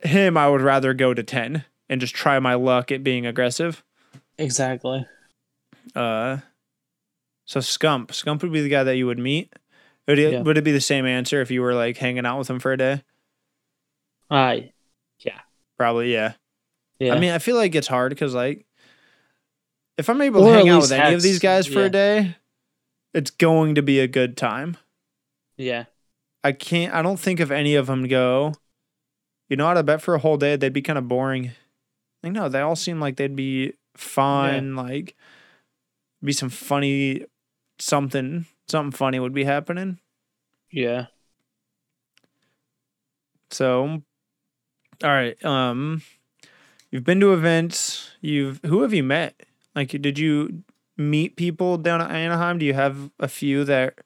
[0.00, 3.82] him, I would rather go to 10 and just try my luck at being aggressive.
[4.38, 5.04] exactly.
[5.94, 6.38] Uh,
[7.46, 9.52] so Scump, Scump would be the guy that you would meet.
[10.08, 10.42] Would it, Yeah.
[10.42, 12.72] would it be the same answer if you were like hanging out with him for
[12.72, 13.02] a day?
[14.30, 14.56] Uh,
[15.80, 16.34] Probably, yeah.
[16.98, 17.14] yeah.
[17.14, 18.66] I mean, I feel like it's hard because like
[19.96, 21.86] if I'm able Or to hang out with any of these guys for yeah.
[21.86, 22.36] a day,
[23.14, 24.76] it's going to be a good time.
[25.56, 25.86] yeah,
[26.44, 26.92] I can't.
[26.92, 28.52] I don't think if any of them go.
[29.48, 29.78] You know what?
[29.78, 31.52] I bet for a whole day they'd be kind of boring.
[32.22, 34.76] Like no, they all seem like they'd be fun.
[34.76, 35.16] Like
[36.22, 37.24] be some funny
[37.78, 38.44] something.
[38.68, 39.98] Something funny would be happening.
[40.70, 41.06] yeah.
[43.50, 44.02] So,
[45.02, 45.42] all right.
[45.44, 46.02] Um,
[46.90, 48.10] you've been to events.
[48.20, 49.42] You've who have you met?
[49.74, 50.62] Like, did you
[50.96, 52.58] meet people down at Anaheim?
[52.58, 53.98] Do you have a few that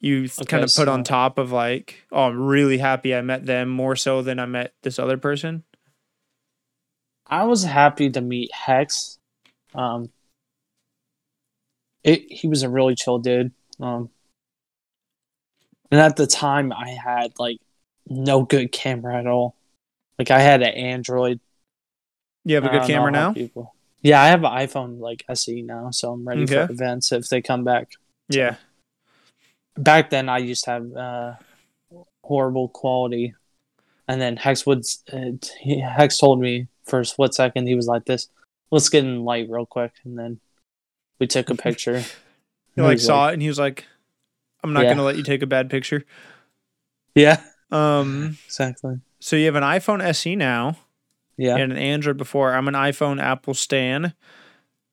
[0.00, 3.46] you Okay, kind of put on top of like, oh, I'm really happy I met
[3.46, 5.64] them more so than I met this other person?
[7.26, 9.18] I was happy to meet Hex.
[9.74, 10.10] Um,
[12.02, 13.52] it, he was a really chill dude.
[13.80, 14.10] Um,
[15.90, 17.58] and at the time, I had like
[18.08, 19.56] no good camera at all.
[20.18, 21.40] Like I had an Android.
[22.44, 23.32] You have a good don't camera now.
[23.32, 23.74] People.
[24.02, 26.66] Yeah, I have an iPhone like SE now, so I'm ready Okay.
[26.66, 27.88] for events if they come back.
[28.28, 28.56] Yeah.
[29.76, 31.32] Back then, I used to have uh,
[32.22, 33.34] horrible quality,
[34.06, 35.32] and then Hex would uh,
[35.96, 38.28] Hex told me for a split second he was like this.
[38.70, 40.40] Let's get in light real quick, and then
[41.18, 42.04] we took a picture.
[42.76, 43.86] He like saw it and he was like,
[44.62, 44.90] I'm not Yeah.
[44.90, 46.04] gonna let you take a bad picture.
[47.14, 47.40] Yeah,
[47.70, 48.96] Um, exactly.
[49.24, 50.76] So you have an iPhone SE now
[51.38, 51.56] Yeah.
[51.56, 52.52] and an Android before.
[52.52, 54.12] I'm an iPhone Apple Stan.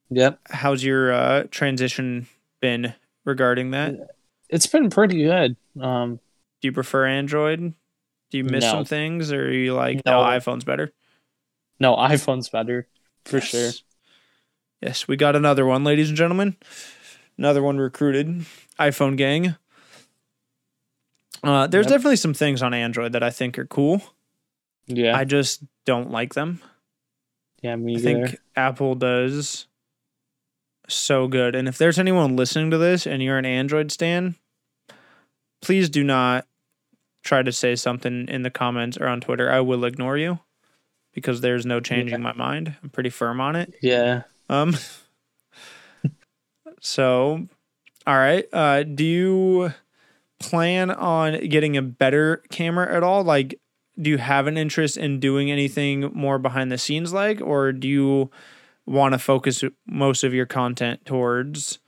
[0.10, 0.40] Yep.
[0.50, 2.28] How's your uh, transition
[2.62, 2.94] been
[3.26, 4.16] regarding that?
[4.48, 5.58] It's been pretty good.
[5.82, 6.22] Um,
[6.62, 7.74] Do you prefer Android?
[8.30, 8.72] Do you miss No.
[8.72, 10.22] some things, or are you like, No.
[10.24, 10.94] no, iPhone's better?
[11.78, 12.88] no, iPhone's better
[13.26, 13.48] for Yes.
[13.48, 13.72] sure.
[14.82, 16.56] Yes, we got another one, ladies and gentlemen.
[17.38, 18.46] Another one recruited.
[18.80, 19.56] iPhone gang.
[21.44, 21.92] Uh, there's Yep.
[21.92, 24.02] definitely some things on Android that I think are cool.
[24.88, 25.16] Yeah.
[25.18, 26.62] I just don't like them.
[27.62, 27.76] yeah.
[27.76, 28.04] Me I either.
[28.28, 29.68] think Apple does
[30.88, 31.56] so good.
[31.56, 34.36] And if there's anyone listening to this and you're an Android stan,
[35.62, 36.46] please do not
[37.24, 39.50] try to say something in the comments or on Twitter.
[39.52, 40.40] I will ignore you
[41.14, 42.76] because there's no changing my mind.
[42.84, 43.74] I'm pretty firm on it.
[43.82, 44.24] Yeah.
[44.50, 44.76] Um
[46.82, 47.48] so
[48.08, 48.46] all right.
[48.52, 49.74] Uh do you
[50.40, 53.24] plan on getting a better camera at all?
[53.24, 53.60] Like
[54.02, 57.88] do you have an interest in doing anything more behind the scenes like or do
[57.88, 58.32] you
[58.86, 61.80] want to focus most of your content towards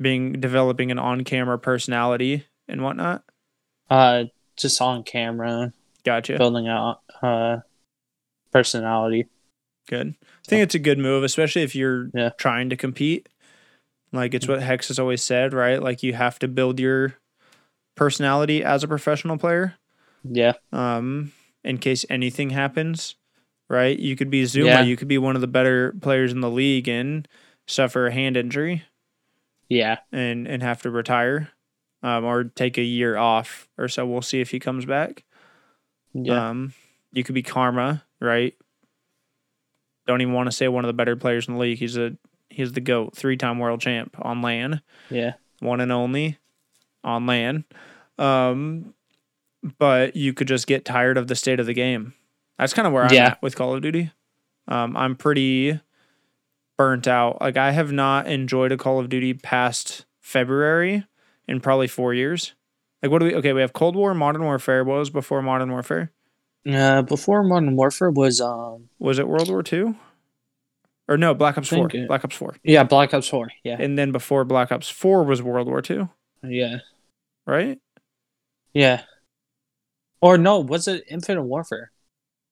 [0.00, 3.24] being developing an on-camera personality and whatnot?
[3.90, 4.24] Uh,
[4.56, 5.72] just on camera,
[6.04, 6.36] Gotcha.
[6.38, 7.58] building out uh
[8.52, 9.26] personality.
[9.88, 10.14] Good.
[10.22, 12.30] I think it's a good move, especially if you're Yeah.
[12.38, 13.28] trying to compete.
[14.12, 15.82] Like it's what Hex has always said, right?
[15.82, 17.14] Like you have to build your
[17.94, 19.74] personality as a professional player.
[20.24, 20.54] Yeah.
[20.72, 21.32] Um,
[21.64, 23.16] in case anything happens,
[23.68, 23.98] right?
[23.98, 24.82] You could be Zooma, Yeah.
[24.82, 27.26] you could be one of the better players in the league and
[27.66, 28.84] suffer a hand injury
[29.68, 29.98] Yeah.
[30.12, 31.50] and and have to retire,
[32.02, 34.06] um, or take a year off or so.
[34.06, 35.24] We'll see if he comes back.
[36.14, 36.48] Yeah.
[36.50, 36.72] Um,
[37.12, 38.54] you could be Karma, right?
[40.06, 41.78] Don't even want to say one of the better players in the league.
[41.78, 42.16] He's a
[42.48, 44.80] he's the goat, three time world champ on land,
[45.10, 45.34] yeah.
[45.60, 46.38] one and only
[47.04, 47.64] on land.
[48.18, 48.94] Um,
[49.78, 52.14] but you could just get tired of the state of the game.
[52.58, 53.26] That's kind of where I'm Yeah.
[53.28, 54.10] at with Call of Duty.
[54.66, 55.80] Um, I'm pretty
[56.76, 57.40] burnt out.
[57.40, 61.04] Like I have not enjoyed a Call of Duty past February
[61.46, 62.54] in probably four years.
[63.02, 63.34] Like what do we?
[63.36, 64.84] Okay, we have Cold War, Modern Warfare.
[64.84, 66.12] What was before Modern Warfare?
[66.68, 69.96] Uh, before Modern Warfare was um Was it World War Two?
[71.08, 71.88] Or no, Black Ops Four.
[71.94, 72.56] it- Black Ops Four.
[72.62, 73.48] yeah Black Ops Four.
[73.64, 73.76] Yeah.
[73.80, 76.10] And then before Black Ops Four was World War Two,
[76.42, 76.78] Yeah.
[77.46, 77.78] right?
[78.74, 79.02] Yeah.
[80.20, 81.90] Or no, was it Infinite Warfare?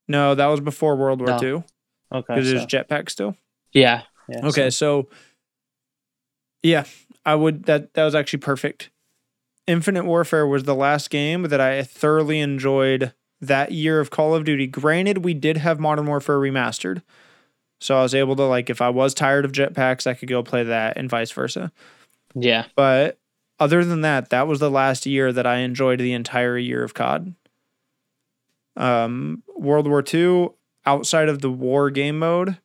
[0.08, 1.38] No, that was before World War No.
[1.38, 1.64] Two
[2.12, 2.34] Okay.
[2.34, 3.36] because there's so- jetpack still.
[3.72, 4.02] yeah.
[4.28, 4.46] yeah.
[4.46, 5.08] Okay, so- so
[6.62, 6.84] yeah,
[7.24, 8.90] I would that that was actually perfect.
[9.66, 14.44] Infinite Warfare was the last game that I thoroughly enjoyed that year of Call of
[14.44, 14.66] Duty.
[14.66, 17.02] Granted, we did have Modern Warfare remastered.
[17.80, 20.42] So I was able to like if I was tired of jetpacks, I could go
[20.42, 21.72] play that and vice versa.
[22.34, 22.66] yeah.
[22.74, 23.18] But
[23.58, 26.94] other than that, that was the last year that I enjoyed the entire year of
[26.94, 27.34] COD.
[28.76, 30.50] Um, World War II,
[30.84, 32.58] outside of the war game mode,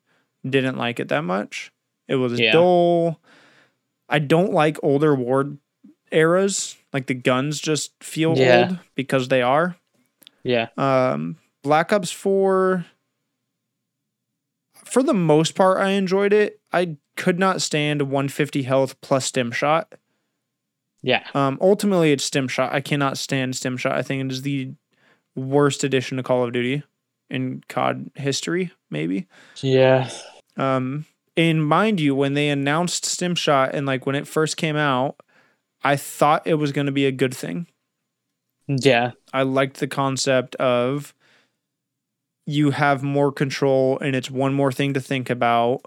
[0.48, 1.72] didn't like it that much.
[2.08, 2.52] It was Yeah.
[2.54, 3.20] dull.
[4.10, 5.54] I don't like older war
[6.12, 6.76] eras.
[6.92, 8.68] Like the guns just feel Yeah.
[8.68, 9.78] old because they are.
[10.44, 10.68] Yeah.
[10.78, 12.86] Um, Black Ops 4,
[14.84, 16.60] for the most part, I enjoyed it.
[16.74, 19.94] I could not stand 150 health plus stim shot.
[21.04, 21.24] Yeah.
[21.34, 22.74] Um, ultimately, it's stim shot.
[22.74, 23.94] I cannot stand stim shot.
[23.94, 24.74] I think it is the
[25.36, 26.84] worst addition to Call of Duty
[27.30, 29.28] in COD history, maybe.
[29.62, 30.10] Yeah.
[30.58, 31.06] Um,
[31.38, 35.16] and mind you, when they announced stim shot and like when it first came out,
[35.84, 37.68] I thought it was going to be a good thing.
[38.68, 39.12] Yeah.
[39.34, 41.14] I liked the concept of
[42.46, 45.82] you have more control and it's one more thing to think about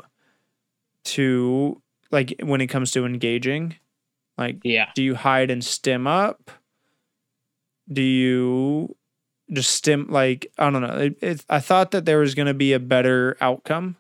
[1.05, 1.81] to
[2.11, 3.77] like when it comes to engaging.
[4.39, 4.91] Like Yeah.
[4.95, 6.51] do you hide and stim up?
[7.93, 8.97] Do you
[9.53, 10.97] just stim like I don't know.
[10.97, 13.97] It, it, I thought that there was going to be a better outcome,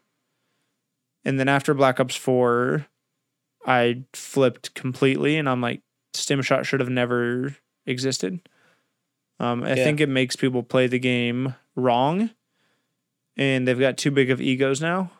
[1.25, 2.87] and then after Black Ops Four,
[3.67, 5.83] I flipped completely, and I'm like,
[6.15, 7.55] stim shot should have never
[7.87, 8.41] existed.
[9.41, 9.85] Um, I Yeah.
[9.85, 12.31] think it makes people play the game wrong,
[13.37, 15.11] and they've got too big of egos now.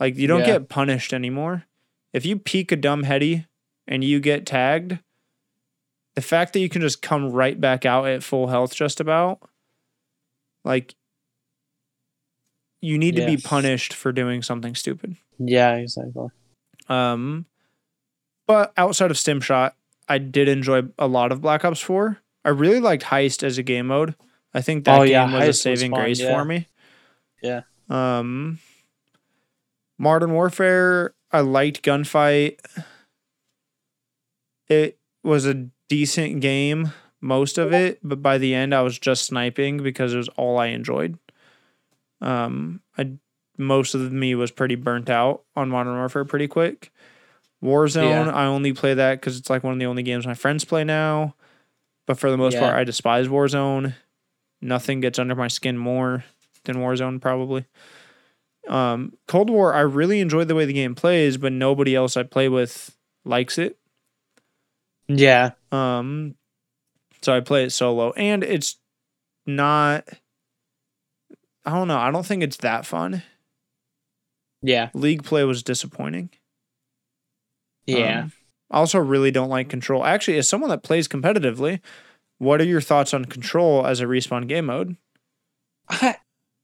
[0.00, 0.58] Like you don't Yeah.
[0.58, 1.64] get punished anymore.
[2.12, 3.46] If you peek a dumb heady
[3.86, 4.98] and you get tagged,
[6.18, 9.38] the fact that you can just come right back out at full health just about,
[10.64, 10.96] like
[12.80, 15.14] you need to be punished for doing something stupid.
[15.38, 16.26] Yeah, exactly.
[16.88, 17.46] Um,
[18.48, 19.76] but outside of Stim Shot,
[20.08, 22.18] I did enjoy a lot of Black Ops 4.
[22.44, 24.16] I really liked Heist as a game mode.
[24.52, 26.34] I think that Oh, game yeah, was Heist a was saving fun, grace yeah.
[26.36, 26.66] for me.
[27.44, 27.60] Yeah.
[27.88, 28.58] Um,
[29.98, 32.58] Modern Warfare, I liked Gunfight.
[34.68, 39.24] It was a decent game, most of it, but by the end, I was just
[39.24, 41.18] sniping because it was all I enjoyed.
[42.20, 43.12] Um, I
[43.56, 46.92] most of me was pretty burnt out on Modern Warfare pretty quick.
[47.62, 48.30] Warzone, Yeah.
[48.32, 50.84] I only play that because it's like one of the only games my friends play
[50.84, 51.34] now.
[52.06, 52.60] But for the most Yeah.
[52.60, 53.94] part, I despise Warzone.
[54.60, 56.24] Nothing gets under my skin more
[56.64, 57.64] than Warzone, probably.
[58.68, 62.22] Um, Cold War, I really enjoy the way the game plays, but nobody else I
[62.22, 63.76] play with likes it.
[65.08, 66.34] Yeah, Um,
[67.22, 68.76] so I play it solo, and it's
[69.46, 70.08] not.
[71.64, 71.98] I don't know.
[71.98, 73.22] I don't think it's that fun.
[74.62, 76.30] yeah, League play was disappointing.
[77.86, 78.22] yeah.
[78.22, 78.32] Um,
[78.70, 80.04] I also really don't like Control.
[80.04, 81.80] Actually, as someone that plays competitively,
[82.38, 84.96] what are your thoughts on Control as a respawn game mode?
[85.88, 86.16] I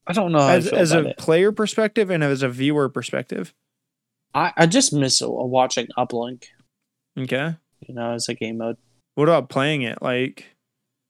[0.07, 1.17] I don't know As, as a it.
[1.17, 3.55] player perspective and as a viewer perspective.
[4.35, 6.45] I, I just miss watching Uplink.
[7.19, 7.55] Okay.
[7.81, 8.77] You know, as a game mode.
[9.15, 10.03] What about playing it?
[10.03, 10.47] Like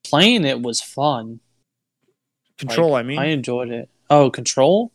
[0.05, 1.41] Playing it was fun.
[2.59, 3.19] Control, I mean.
[3.19, 3.89] I enjoyed it.
[4.11, 4.93] Oh, Control.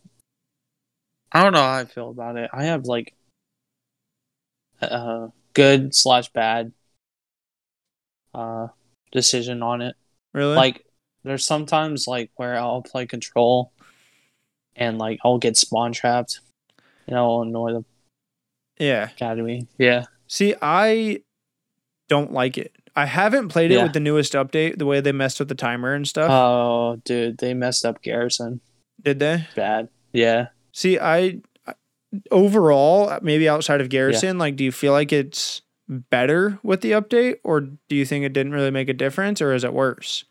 [1.32, 2.50] I don't know how I feel about it.
[2.52, 3.14] I have like
[4.80, 6.72] uh good slash bad
[8.34, 8.68] uh
[9.12, 9.96] decision on it.
[10.32, 10.56] really?
[10.56, 10.84] Like
[11.24, 13.72] there's sometimes like where I'll play Control
[14.76, 16.40] and like I'll get spawn trapped.
[17.06, 17.84] and I'll annoy the
[18.78, 19.10] yeah.
[19.10, 19.66] academy.
[19.76, 20.04] Yeah.
[20.28, 21.22] See, I
[22.08, 22.72] don't like it.
[22.96, 25.94] I haven't played it with the newest update, the way they messed with the timer
[25.94, 26.30] and stuff.
[26.30, 28.60] Oh, dude, they messed up Garrison.
[29.02, 29.46] Did they?
[29.54, 29.88] Bad.
[30.12, 30.48] Yeah.
[30.72, 31.40] See, I
[32.30, 37.36] overall, maybe outside of Garrison, like, do you feel like it's better with the update,
[37.44, 40.24] or do you think it didn't really make a difference, or is it worse?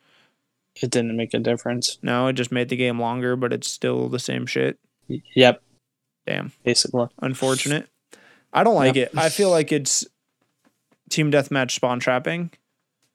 [0.82, 1.98] It didn't make a difference.
[2.02, 4.80] No, it just made the game longer, but it's still the same shit.
[5.36, 5.62] Yep.
[6.26, 7.08] Damn, Basically.
[7.22, 7.88] unfortunate.
[8.54, 9.14] I don't like Yep.
[9.14, 9.18] it.
[9.18, 10.06] I feel like it's
[11.10, 12.52] team deathmatch spawn trapping.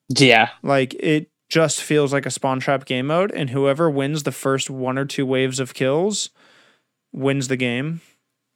[0.09, 0.51] Yeah.
[0.63, 4.69] Like it just feels like a spawn trap game mode, and whoever wins the first
[4.71, 6.31] one or two waves of kills
[7.13, 8.01] wins the game.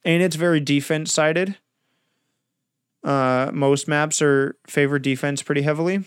[0.05, 1.57] And it's very defense sided.
[3.05, 6.05] Uh, most maps are favor defense pretty heavily.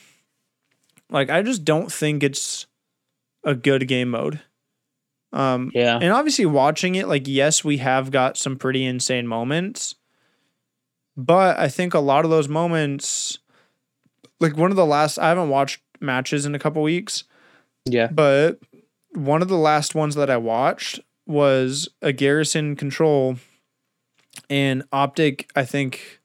[1.10, 2.68] Like I just don't think it's
[3.44, 4.42] a good game mode.
[5.34, 5.98] Um, Yeah.
[6.02, 9.96] and obviously watching it, like yes, we have got some pretty insane moments,
[11.26, 13.40] but I think a lot of those moments,
[14.40, 17.24] like one of the last, I haven't watched matches in a couple weeks,
[17.86, 18.08] Yeah.
[18.08, 18.60] but
[19.14, 23.38] one of the last ones that I watched was a Garrison Control
[24.50, 25.50] and Optic.
[25.56, 26.20] I think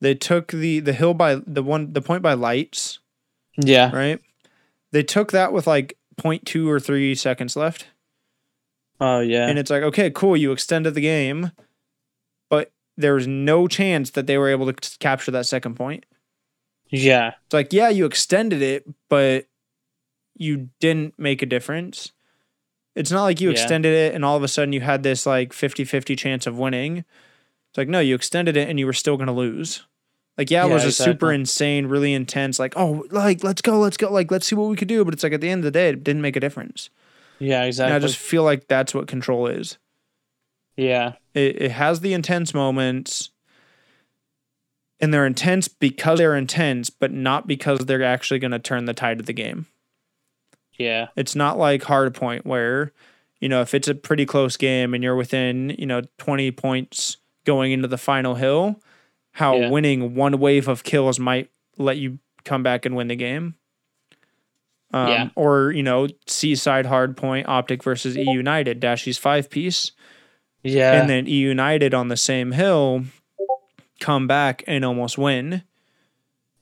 [0.00, 2.98] they took the the hill by the one the point by lights,
[3.56, 3.90] Yeah.
[3.94, 4.20] right?
[4.92, 7.86] They took that with like 0.2 or 3 seconds left.
[9.00, 9.46] Oh yeah.
[9.48, 11.52] And it's like, okay, cool, you extended the game,
[13.00, 16.04] but there was no chance that they were able to capture that second point.
[16.90, 17.32] yeah.
[17.46, 19.46] It's like, yeah, you extended it, but
[20.36, 22.12] you didn't make a difference.
[22.94, 23.52] It's not like you Yeah.
[23.52, 26.58] extended it and all of a sudden you had this like 50 50 chance of
[26.58, 26.98] winning.
[26.98, 29.86] It's like, no, you extended it and you were still going to lose.
[30.36, 33.78] Like, yeah, it Yeah, was a super insane, really intense, like, oh, like, let's go,
[33.78, 35.04] let's go, like, let's see what we could do.
[35.04, 36.90] But it's like at the end of the day, it didn't make a difference.
[37.38, 37.94] Yeah, And exactly.
[37.94, 39.78] I just feel like that's what control is.
[40.76, 41.14] yeah.
[41.34, 43.30] It, it has the intense moments,
[45.00, 48.94] and they're intense because they're intense, but not because they're actually going to turn the
[48.94, 49.66] tide of the game.
[50.78, 51.08] Yeah.
[51.16, 52.92] It's not like Hardpoint where,
[53.38, 57.18] you know, if it's a pretty close game and you're within, you know, 20 points
[57.44, 58.80] going into the final hill,
[59.32, 59.68] how Yeah.
[59.70, 63.54] winning one wave of kills might let you come back and win the game.
[64.92, 65.28] Um, Yeah.
[65.36, 69.92] Or, you know, Seaside Hardpoint, Optic versus E United, Dashy's five piece
[70.62, 71.00] Yeah.
[71.00, 73.04] and then E United on the same hill
[73.98, 75.62] come back and almost win.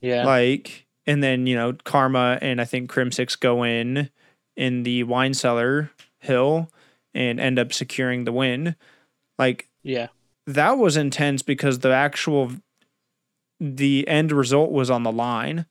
[0.01, 0.25] yeah.
[0.25, 4.09] Like, and then you know Karma and I think Crimsix go in,
[4.55, 6.69] in the wine cellar hill
[7.13, 8.75] and end up securing the win.
[9.37, 10.07] Like Yeah.
[10.47, 12.51] that was intense because the actual
[13.59, 15.65] the end result was on the line.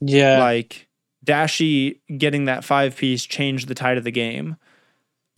[0.00, 0.38] Yeah.
[0.38, 0.88] Like
[1.24, 4.56] Dashy getting that five piece changed the tide of the game.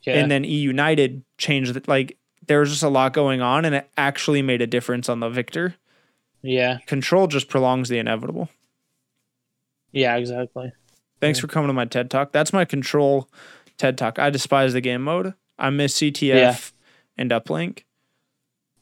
[0.09, 0.21] Yeah.
[0.21, 3.89] And then E United changed like there was just a lot going on and it
[3.97, 5.75] actually made a difference on the victor.
[6.43, 6.79] yeah.
[6.87, 8.49] Control just prolongs the inevitable.
[9.93, 10.73] Yeah, exactly.
[11.21, 11.43] Thanks Yeah.
[11.43, 12.33] for coming to my TED Talk.
[12.33, 13.29] That's my control
[13.77, 14.19] TED Talk.
[14.19, 15.35] I despise the game mode.
[15.59, 16.57] I miss CTF Yeah.
[17.23, 17.85] and uplink.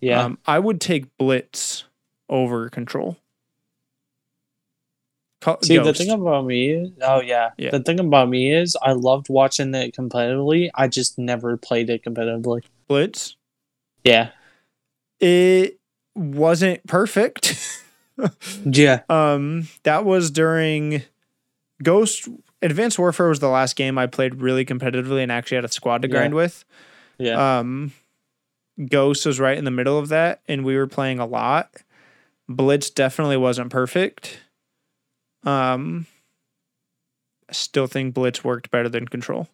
[0.00, 0.22] Yeah.
[0.22, 1.84] Um, I would take Blitz
[2.28, 3.16] over control.
[5.62, 7.50] See, the thing about me is, oh yeah.
[7.58, 7.70] Yeah.
[7.70, 10.70] the thing about me is, I loved watching it competitively.
[10.74, 12.62] I just never played it competitively.
[12.88, 13.36] Blitz.
[14.04, 14.30] Yeah,
[15.20, 15.78] It
[16.14, 17.82] wasn't perfect.
[18.64, 21.02] yeah, um, that was during
[21.82, 22.28] Ghost.
[22.62, 26.02] Advanced Warfare was the last game I played really competitively and actually had a squad
[26.02, 26.12] to Yeah.
[26.12, 26.64] grind with.
[27.18, 27.92] yeah, Um,
[28.88, 31.70] Ghost was right in the middle of that, and we were playing a lot.
[32.48, 34.38] Blitz definitely wasn't perfect.
[35.46, 36.06] Um,
[37.48, 39.48] I still think Blitz worked better than Control.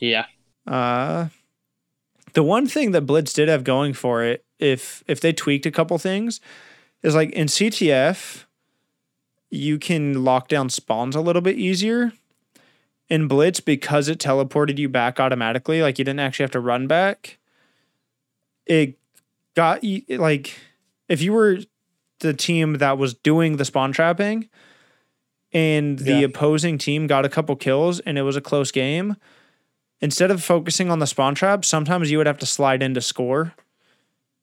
[0.00, 0.26] yeah,
[0.66, 1.28] Uh,
[2.32, 5.70] the one thing that Blitz did have going for it, if if they tweaked a
[5.70, 6.40] couple things,
[7.02, 8.46] is like in CTF,
[9.50, 12.12] you can lock down spawns a little bit easier.
[13.10, 16.86] In Blitz, because it teleported you back automatically, like you didn't actually have to run
[16.86, 17.36] back.
[18.64, 18.98] It
[19.54, 20.58] got you like
[21.08, 21.58] if you were
[22.20, 24.48] the team that was doing the spawn trapping,
[25.54, 26.26] and the Yeah.
[26.26, 29.16] opposing team got a couple kills, and it was a close game
[30.00, 33.00] instead of focusing on the spawn trap, sometimes you would have to slide in to
[33.00, 33.54] score.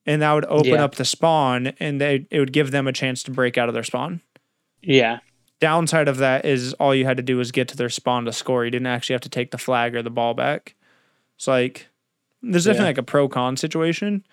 [0.07, 0.83] And that would open Yeah.
[0.83, 3.75] up the spawn and they it would give them a chance to break out of
[3.75, 4.21] their spawn.
[4.81, 5.19] yeah,
[5.59, 8.31] Downside of that is all you had to do was get to their spawn to
[8.33, 8.65] score.
[8.65, 10.73] You didn't actually have to take the flag or the ball back.
[11.37, 11.87] It's like
[12.41, 12.89] there's definitely Yeah.
[12.89, 14.25] like a pro con situation.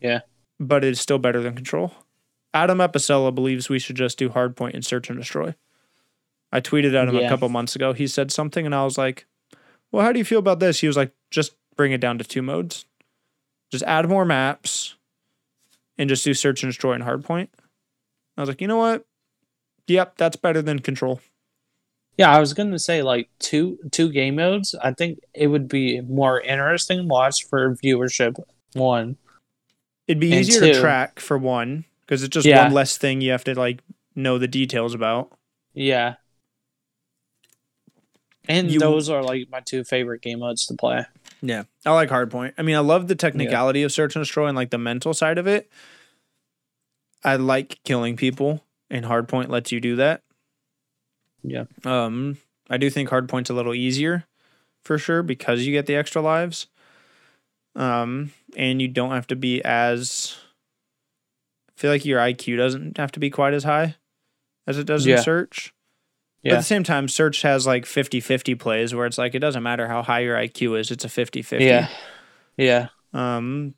[0.00, 0.20] Yeah.
[0.58, 1.92] But it's still better than control.
[2.54, 5.54] Adam Apicella believes we should just do hardpoint and search and destroy.
[6.56, 7.92] I tweeted at him a couple months ago.
[7.92, 9.26] He said something and I was like,
[9.92, 10.80] Well, how do you feel about this?
[10.80, 12.86] He was like, just bring it down to two modes.
[13.70, 14.94] Just add more maps
[15.98, 17.48] and just do search and destroy and hardpoint.
[18.36, 19.04] I was like, you know what?
[19.88, 21.20] Yep, that's better than control.
[22.16, 22.30] yeah.
[22.34, 24.74] I was gonna say like two two game modes.
[24.82, 28.36] I think it would be more interesting to watch for viewership.
[28.74, 29.16] One,
[30.08, 32.64] It'd be easier to track for one because it's just Yeah.
[32.64, 33.80] one less thing you have to like
[34.14, 35.32] know the details about.
[35.74, 36.14] yeah.
[38.48, 41.04] And You- those are like my two favorite game modes to play.
[41.42, 42.54] Yeah, I like hardpoint.
[42.58, 45.38] I mean, I love the technicality of search and destroy and like the mental side
[45.38, 45.70] of it.
[47.24, 50.22] I like killing people, and hardpoint lets you do that.
[51.42, 51.64] Yeah.
[51.84, 52.38] Um,
[52.70, 54.24] I do think hardpoint's a little easier,
[54.82, 56.66] for sure, because you get the extra lives.
[57.74, 60.36] Um, and you don't have to be as.
[61.68, 63.96] I feel like your IQ doesn't have to be quite as high
[64.66, 65.18] as it does Yeah.
[65.18, 65.74] in search.
[66.50, 69.38] But at the same time, search has like 50 50 plays where it's like it
[69.40, 71.64] doesn't matter how high your IQ is, it's a 50 50.
[71.64, 71.88] Yeah.
[72.56, 72.88] Yeah.
[73.12, 73.74] Um,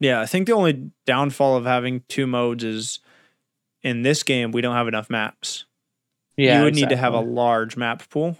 [0.00, 2.98] yeah, I think the only downfall of having two modes is
[3.82, 5.64] in this game, we don't have enough maps.
[6.36, 6.58] Yeah.
[6.58, 8.36] you would need to have a large map pool.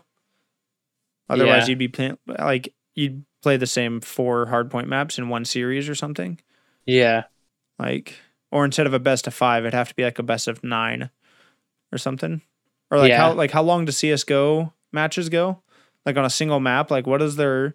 [1.29, 1.69] Otherwise, Yeah.
[1.71, 5.95] you'd be playing like you'd play the same four hardpoint maps in one series or
[5.95, 6.39] something.
[6.85, 7.25] Yeah.
[7.79, 8.15] Like,
[8.51, 10.63] or instead of a best of five, it'd have to be like a best of
[10.63, 11.11] nine
[11.93, 12.43] or something.
[12.91, 13.19] Or like Yeah.
[13.19, 15.63] how like how long do CS:GO matches go?
[16.05, 17.75] Like on a single map, like what is their,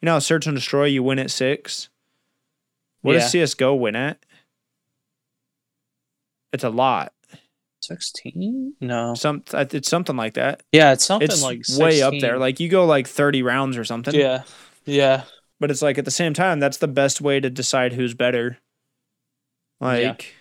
[0.00, 1.88] you know, search and destroy, you win at six.
[3.00, 4.18] What does CS:GO win at?
[6.52, 7.12] It's a lot.
[7.80, 8.74] 16?
[8.80, 9.14] No.
[9.14, 10.62] Some it's something like that.
[10.70, 12.38] Yeah, it's something It's like way up there.
[12.38, 14.14] Like you go like thirty rounds or something.
[14.14, 14.42] yeah.
[14.84, 15.24] Yeah.
[15.58, 18.58] But it's like at the same time, that's the best way to decide who's better.
[19.80, 20.34] Like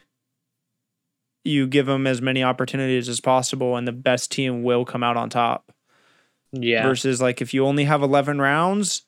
[1.43, 5.17] you give them as many opportunities as possible, and the best team will come out
[5.17, 5.71] on top.
[6.51, 6.83] Yeah.
[6.83, 9.03] Versus like if you only have eleven rounds,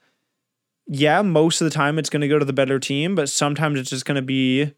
[0.87, 3.79] yeah, most of the time it's going to go to the better team, but sometimes
[3.79, 4.73] it's just going to be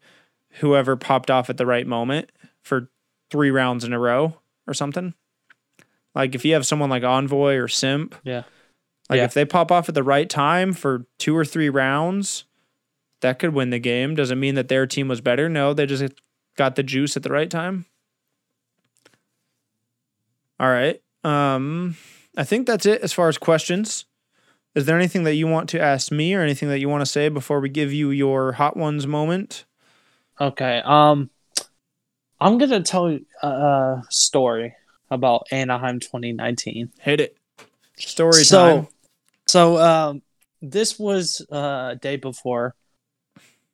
[0.60, 2.30] whoever popped off at the right moment
[2.62, 2.90] for
[3.30, 4.34] three rounds in a row
[4.66, 5.14] or something.
[6.14, 8.44] Like if you have someone like Envoy or Simp, Yeah.
[9.10, 9.24] like Yeah.
[9.24, 12.44] if they pop off at the right time for two or three rounds,
[13.20, 14.14] that could win the game.
[14.14, 15.48] Doesn't mean that their team was better.
[15.48, 16.02] No, they just
[16.56, 17.86] got the juice at the right time.
[20.58, 21.02] All right.
[21.22, 21.96] Um,
[22.36, 24.06] I think that's it as far as questions.
[24.74, 27.06] Is there anything that you want to ask me or anything that you want to
[27.06, 29.64] say before we give you your hot ones moment?
[30.40, 30.82] Okay.
[30.84, 31.30] Um,
[32.40, 34.74] I'm gonna tell you a, story
[35.10, 36.92] about Anaheim 2019.
[37.00, 37.36] Hit it.
[37.96, 38.88] Story so, time.
[39.46, 40.22] So um,
[40.60, 42.74] this was uh, a day before,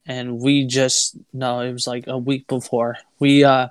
[0.07, 2.99] and we just no, it was like a week before.
[3.19, 3.69] We uh,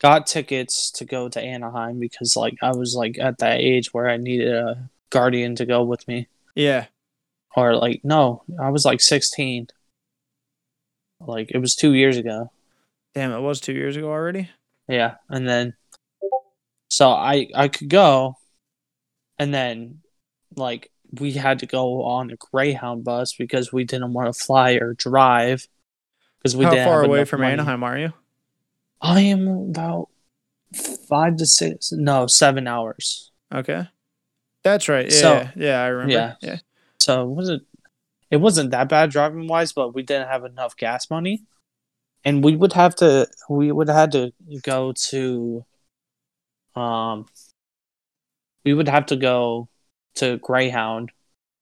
[0.00, 4.08] got tickets to go to Anaheim because like I was like at that age where
[4.08, 6.86] I needed a guardian to go with me, Yeah.
[7.56, 9.68] or like no, I was like sixteen.
[11.20, 12.50] Like it was two years ago.
[13.14, 14.50] Damn, it was two years ago already.
[14.88, 15.74] Yeah, and then
[16.88, 18.36] so I I could go,
[19.38, 20.00] and then
[20.56, 24.72] like we had to go on a Greyhound bus because we didn't want to fly
[24.74, 25.66] or drive
[26.38, 27.54] because we How didn't far away from money.
[27.54, 28.12] Anaheim are you?
[29.00, 30.08] I am about
[31.08, 33.32] five to six, no, seven hours.
[33.52, 33.88] Okay.
[34.62, 35.06] That's right.
[35.06, 36.12] Yeah, So- yeah, yeah, I remember.
[36.12, 36.34] Yeah.
[36.40, 36.58] yeah.
[37.00, 37.62] So it wasn't
[38.30, 41.44] it wasn't that bad driving wise, but we didn't have enough gas money,
[42.24, 44.32] and we would have to we would have to
[44.62, 45.64] go to,
[46.76, 47.26] um,
[48.64, 49.68] we would have to go
[50.16, 51.12] to Greyhound,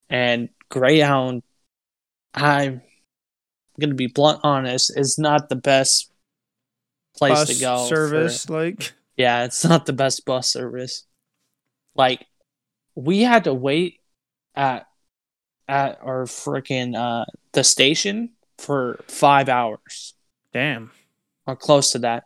[0.08, 1.42] and Greyhound,
[2.34, 2.82] I'm
[3.80, 6.10] gonna be blunt honest, is not the best
[7.16, 7.82] place Bus to go.
[7.82, 11.04] for- service, like yeah, it's not the best bus service.
[11.94, 12.24] Like
[12.94, 14.00] we had to wait
[14.54, 14.86] at
[15.66, 20.14] at our freaking uh the station for 5 hours
[20.52, 20.90] damn.
[21.46, 22.24] or close to that.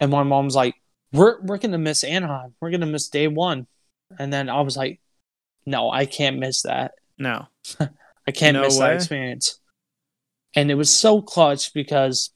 [0.00, 0.74] And my mom's like,
[1.12, 2.54] "We're we're to miss Anaheim.
[2.60, 3.66] We're to miss day 1."
[4.18, 5.00] And then I was like,
[5.66, 6.92] "No, I can't miss that.
[7.18, 7.46] No.
[7.80, 8.88] I can't No miss way.
[8.88, 9.60] that experience."
[10.54, 12.30] And it was so clutch because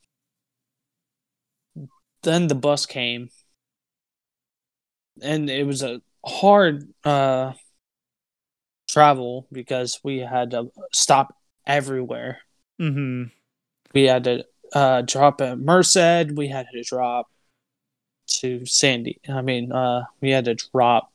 [2.22, 3.30] then the bus came
[5.22, 7.52] and it was a hard uh
[8.88, 11.34] travel because we had to stop
[11.66, 12.38] everywhere.
[12.80, 13.24] Mm-hmm.
[13.94, 17.30] We had to uh drop at Merced, we had to drop
[18.40, 19.18] to Sandy.
[19.28, 21.10] I mean, uh we had to drop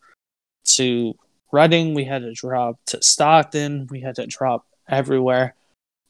[0.76, 1.16] to
[1.52, 5.56] Reading, we had to drop to Stockton, we had to drop everywhere.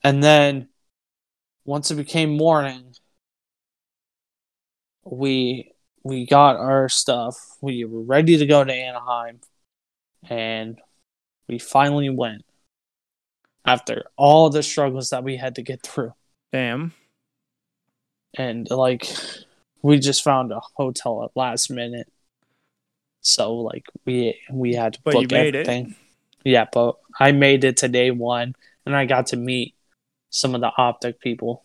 [0.04, 0.70] And then
[1.66, 2.96] once it became morning,
[5.04, 5.72] we
[6.04, 7.58] we got our stuff.
[7.62, 9.40] We were ready to go to Anaheim,
[10.30, 10.80] and
[11.48, 12.46] we finally went
[13.66, 16.14] after all the struggles that we had to get through.
[16.52, 16.94] Damn.
[18.38, 19.08] And like,
[19.82, 22.12] we just found a hotel at last minute,
[23.28, 25.68] so like we we had to But book you made it.
[25.68, 25.96] everything.
[26.44, 28.56] Yeah, but I made it to day one,
[28.86, 29.74] and I got to meet
[30.30, 31.64] some of the optic people.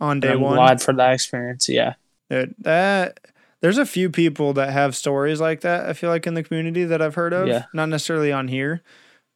[0.00, 0.54] On day one.
[0.56, 1.68] glad for that experience.
[1.68, 1.94] Yeah,
[2.30, 3.18] Dude, that
[3.62, 5.88] there's a few people that have stories like that.
[5.88, 7.64] I feel like in the community that I've heard of, Yeah.
[7.72, 8.82] not necessarily on here,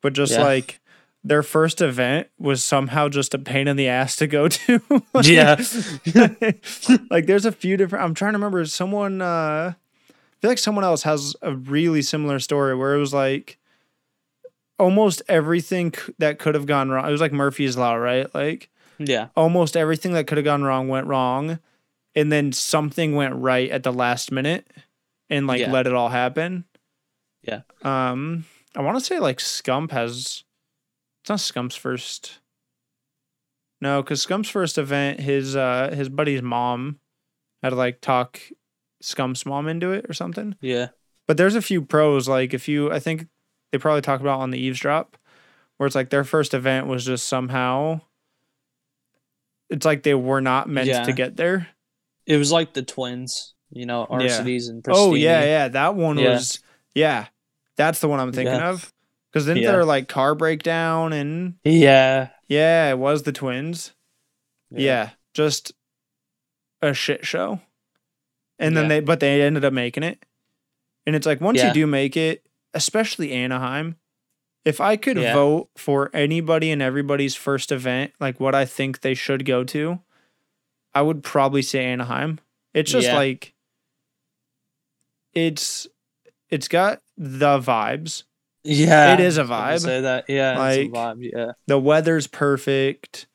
[0.03, 0.43] but just Yeah.
[0.45, 0.79] like
[1.25, 4.81] their first event was somehow just a pain in the ass to go to.
[5.15, 5.57] Like- Yeah.
[7.11, 8.05] like there's a few different.
[8.05, 9.23] I'm trying to remember someone.
[9.23, 9.73] uh
[10.43, 13.59] feel like someone else has a really similar story where it was like
[14.79, 17.07] almost everything that could have gone wrong.
[17.09, 18.33] It was like Murphy's law, right?
[18.35, 18.69] Like
[18.99, 21.59] yeah, almost everything that could have gone wrong went wrong
[22.15, 24.71] and then something went right at the last minute
[25.31, 25.73] and like Yeah.
[25.73, 26.65] let it all happen
[27.43, 27.63] Yeah.
[27.83, 28.45] um
[28.77, 30.45] i want to say like scump has
[31.23, 32.41] it's not scump's first
[33.81, 36.99] no because scump's first event his uh his buddy's mom
[37.63, 38.39] had to like talk
[39.03, 40.89] scump's mom into it or something yeah,
[41.27, 43.27] but there's a few pros like if you i think
[43.73, 45.17] they probably talk about on the eavesdrop
[45.77, 48.01] where it's like their first event was just somehow
[49.71, 51.05] it's like they were not meant Yeah.
[51.05, 51.69] to get there
[52.27, 54.17] it was like the twins, you know, Yeah.
[54.19, 56.31] Arcitys and oh yeah yeah that one Yeah.
[56.35, 56.61] was
[56.95, 57.27] yeah
[57.77, 58.69] that's the one i'm thinking Yeah.
[58.71, 58.93] of
[59.31, 59.73] because then Yeah.
[59.73, 63.93] there like car breakdown and yeah, yeah it was the twins
[64.75, 65.73] yeah, just
[66.81, 67.61] a shit show
[68.63, 68.89] and then Yeah.
[68.89, 70.25] they but they ended up making it
[71.07, 73.97] and it's like once you do make it especially anaheim
[74.65, 75.35] if i could Yeah.
[75.35, 80.01] vote for anybody and everybody's first event like what i think they should go to
[80.95, 82.39] i would probably say anaheim
[82.73, 83.17] it's just Yeah.
[83.17, 83.53] like
[85.35, 85.87] it's
[86.51, 88.25] it's got the vibes
[88.65, 89.15] yeah.
[89.15, 89.45] It is a I
[89.75, 89.81] vibe.
[89.81, 91.31] Say that, yeah, Like- it's a vibe.
[91.33, 93.27] Yeah, the weather's perfect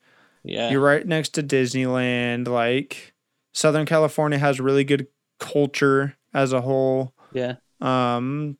[0.42, 2.48] yeah, You're right next to Disneyland.
[2.48, 3.12] Like
[3.52, 5.06] Southern California has really good
[5.38, 7.14] culture as a whole.
[7.32, 8.58] yeah, Um,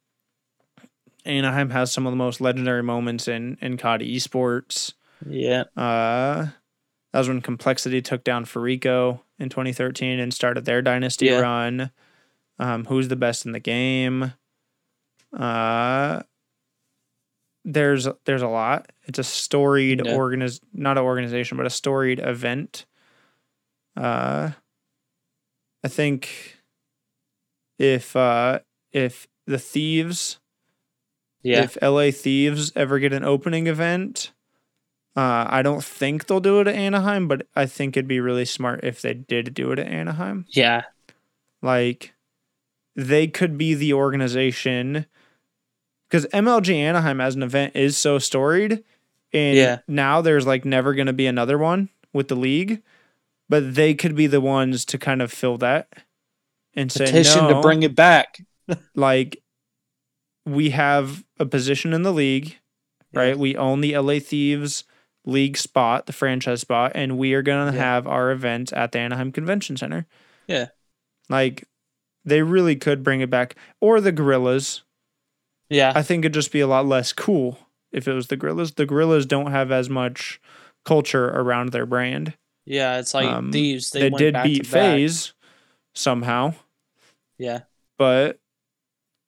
[1.25, 4.95] Anaheim has some of the most legendary moments in in COD esports.
[5.27, 6.47] yeah, Uh,
[7.13, 11.41] that was when Complexity took down Fariko in 2013 and started their dynasty Yeah.
[11.41, 11.91] run.
[12.59, 14.33] Um, who's the best in the game?
[15.33, 16.23] Uh,
[17.65, 18.91] there's there's a lot.
[19.05, 20.13] It's a storied Yeah.
[20.13, 22.87] organiz not an organization, but a storied event.
[23.97, 24.53] Uh,
[25.85, 26.58] I think
[27.79, 28.61] if uh
[28.93, 30.39] if the thieves
[31.43, 31.63] Yeah.
[31.63, 34.33] If LA Thieves ever get an opening event,
[35.17, 38.45] uh, I don't think they'll do it at Anaheim, but I think it'd be really
[38.45, 40.45] smart if they did do it at Anaheim.
[40.51, 40.83] yeah.
[41.63, 42.13] Like,
[42.95, 45.07] they could be the organization
[46.09, 48.83] because MLG Anaheim as an event is so storied,
[49.33, 49.79] and Yeah.
[49.87, 52.83] now there's like never going to be another one with the league,
[53.49, 55.89] but they could be the ones to kind of fill that
[56.75, 58.41] and say Petition no, to bring it back.
[58.95, 59.43] like
[60.47, 62.57] we have a position in the league,
[63.13, 63.39] right?
[63.39, 64.85] We own the LA Thieves
[65.25, 67.85] league spot, the franchise spot, and we are going to Yeah.
[67.85, 70.07] have our event at the Anaheim Convention Center.
[70.47, 70.69] Yeah.
[71.29, 71.65] Like
[72.25, 74.83] they really could bring it back or the Guerrillas.
[75.69, 75.93] Yeah.
[75.95, 77.59] I think it'd just be a lot less cool
[77.93, 78.73] if it was the Guerrillas.
[78.73, 80.41] The Guerrillas don't have as much
[80.87, 82.35] culture around their brand.
[82.65, 82.99] yeah.
[82.99, 83.91] It's like Um, these.
[83.91, 84.67] They, They, did beat.
[84.67, 85.35] FaZe
[85.99, 86.55] somehow,
[87.39, 87.61] Yeah.
[87.99, 88.39] but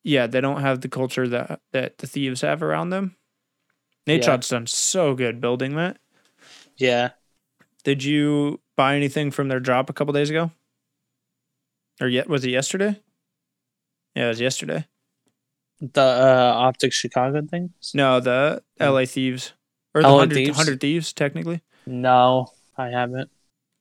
[0.05, 3.17] yeah, they don't have the culture that that the thieves have around them.
[4.07, 4.37] Nate Yeah.
[4.39, 5.99] Done so good building that.
[6.77, 7.11] Yeah.
[7.85, 10.51] Did you buy anything from their drop a couple days ago?
[12.01, 13.01] Or yet was it yesterday?
[14.15, 14.87] Yeah, it was yesterday.
[15.81, 17.73] The uh, Optic Chicago thing?
[17.95, 19.53] No, the LA Thieves.
[19.95, 20.45] Or the LA 100 Hmm.
[20.45, 20.57] Thieves?
[20.59, 21.63] 100 Thieves, technically.
[21.87, 23.31] No, I haven't.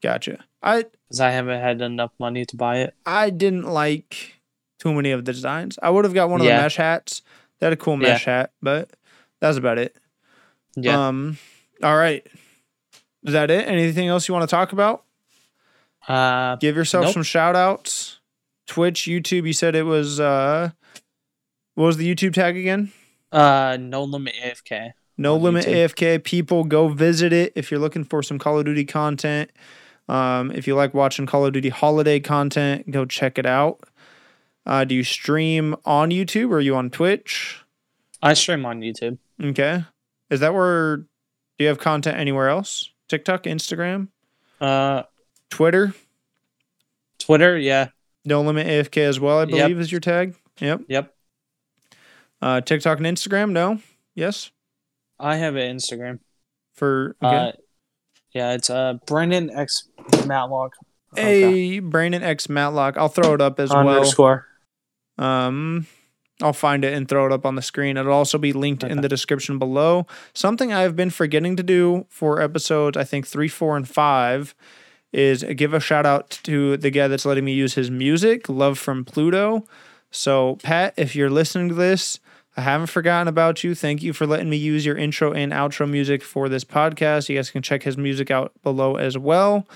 [0.01, 0.45] Gotcha.
[0.61, 2.94] I Because I haven't had enough money to buy it.
[3.06, 4.36] I didn't like
[4.80, 5.77] too many of the designs.
[5.81, 6.57] I would have got one of Yeah.
[6.57, 7.22] the mesh hats.
[7.60, 8.90] They had a cool mesh hat, but
[9.41, 9.95] that's about it.
[10.76, 11.07] Yeah.
[11.07, 11.38] Um
[11.84, 12.26] all right.
[13.23, 13.68] Is that it?
[13.68, 15.03] Anything else you want to talk about?
[16.07, 17.14] uh, Give yourself Nope.
[17.14, 18.19] some shout outs.
[18.68, 20.69] Twitch, YouTube, you said it was uh
[21.76, 22.91] what was the YouTube tag again?
[23.31, 24.91] uh, No Limit AFK.
[25.18, 25.86] No Limit YouTube.
[26.18, 26.23] AFK.
[26.23, 29.52] People go visit it if you're looking for some Call of Duty content.
[30.10, 33.80] Um, if you like watching Call of Duty holiday content, go check it out.
[34.65, 37.64] Uh, do you stream on YouTube or are you on Twitch?
[38.22, 39.18] I stream on YouTube.
[39.41, 39.86] Okay.
[40.30, 41.06] Is that where do
[41.60, 42.91] you have content anywhere else?
[43.07, 44.10] TikTok, Instagram,
[44.60, 45.03] Uh,
[45.49, 45.94] Twitter,
[47.19, 47.90] Twitter, yeah.
[48.26, 49.49] No Limit AFK as well, I Yep.
[49.49, 50.36] believe is your tag.
[50.60, 50.81] Yep.
[50.88, 51.15] Yep.
[52.41, 53.80] Uh, TikTok and Instagram, no?
[54.15, 54.52] Yes.
[55.19, 56.19] I have an Instagram.
[56.73, 57.36] For okay.
[57.36, 57.52] Uh,
[58.34, 59.88] yeah, it's uh Brandon X
[60.26, 60.76] Matlock.
[61.18, 62.98] A Brandon X Matlock.
[62.98, 63.88] I'll throw it up as well.
[63.88, 64.45] Underscore.
[65.18, 65.88] Um,
[66.41, 67.98] I'll find it and throw it up on the screen.
[67.98, 70.07] It'll also be linked in the description below.
[70.34, 74.56] Something I've been forgetting to do for episodes, I think three, four, and five,
[75.11, 78.77] is give a shout out to the guy that's letting me use his music, Love
[78.80, 79.65] from Pluto.
[80.11, 82.19] So, Pat, if you're listening to this,
[82.56, 83.76] I haven't forgotten about you.
[83.76, 87.27] Thank you for letting me use your intro and outro music for this podcast.
[87.27, 89.68] You guys can check his music out below as well.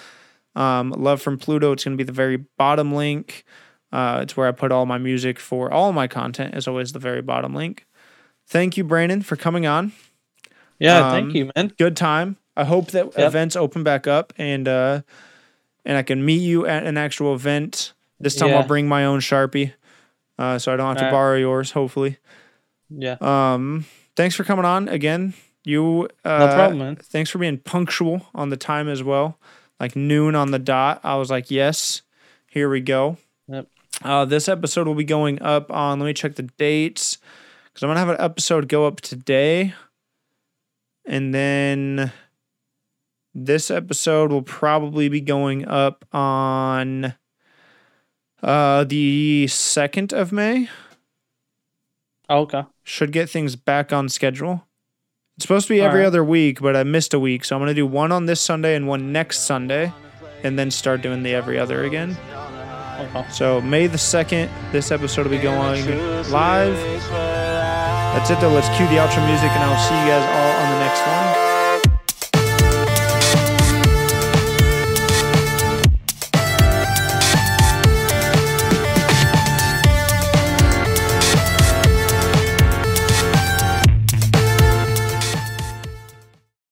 [0.56, 1.72] Um, Love from Pluto.
[1.72, 3.44] It's going to be the very bottom link.
[3.92, 7.00] Uh, it's where I put all my music for all my content, is always the
[7.00, 7.86] very bottom link.
[8.48, 9.92] Thank you, Brandon, for coming on.
[10.80, 11.72] Yeah, Um, thank you, man.
[11.78, 12.38] Good time.
[12.58, 13.28] I hope that Yep.
[13.28, 15.02] events open back up and uh,
[15.86, 17.94] and I can meet you at an actual event.
[18.20, 18.58] This time Yeah.
[18.60, 19.74] I'll bring my own Sharpie,
[20.38, 21.12] uh, so I don't have to Alright.
[21.14, 21.72] borrow yours.
[21.72, 22.18] Hopefully.
[22.90, 23.18] Yeah.
[23.22, 23.86] Um,
[24.16, 25.34] thanks for coming on again.
[25.64, 26.96] You uh, No problem, man.
[26.98, 29.38] Thanks for being punctual on the time as well.
[29.80, 31.02] Like noon on the dot.
[31.04, 32.02] I was like, yes,
[32.48, 33.18] here we go.
[33.48, 33.68] Yep.
[34.04, 37.18] Uh, this episode will be going up on, let me check the dates
[37.66, 39.74] because I'm going to have an episode go up today.
[41.06, 42.12] And then
[43.34, 47.16] this episode will probably be going up on
[48.42, 50.70] uh, the 2nd of May
[52.30, 52.64] Oh, okay.
[52.84, 54.66] should get things back on schedule.
[55.38, 56.08] It's supposed to be every Alright.
[56.08, 58.76] other week, but I missed a week, so I'm gonna do one on this Sunday
[58.76, 59.92] and one next Sunday,
[60.44, 62.16] and then start doing the every other again.
[63.00, 63.26] Okay.
[63.32, 65.86] So May the second, this episode will be going
[66.30, 66.76] live.
[68.14, 68.54] That's it though.
[68.54, 71.33] Let's cue the outro music, and I'll see you guys all on the next one.